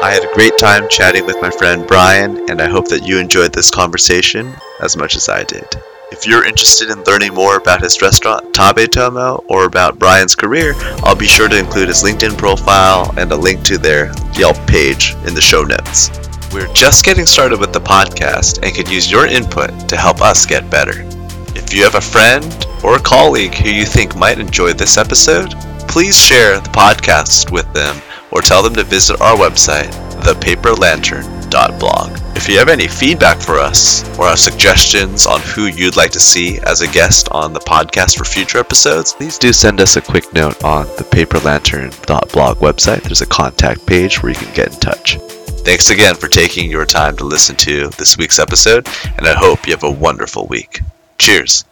[0.00, 3.18] I had a great time chatting with my friend Brian, and I hope that you
[3.18, 5.66] enjoyed this conversation as much as I did.
[6.12, 10.74] If you're interested in learning more about his restaurant, Tabe Tomo, or about Brian's career,
[11.02, 15.16] I'll be sure to include his LinkedIn profile and a link to their Yelp page
[15.26, 16.10] in the show notes.
[16.52, 20.46] We're just getting started with the podcast and could use your input to help us
[20.46, 21.02] get better.
[21.56, 25.50] If you have a friend or a colleague who you think might enjoy this episode,
[25.88, 29.90] please share the podcast with them or tell them to visit our website,
[30.22, 32.36] thepaperlantern.blog.
[32.36, 36.20] If you have any feedback for us or have suggestions on who you'd like to
[36.20, 40.00] see as a guest on the podcast for future episodes, please do send us a
[40.00, 43.02] quick note on the paperlantern.blog website.
[43.02, 45.18] There's a contact page where you can get in touch.
[45.64, 49.66] Thanks again for taking your time to listen to this week's episode, and I hope
[49.66, 50.80] you have a wonderful week.
[51.18, 51.64] Cheers.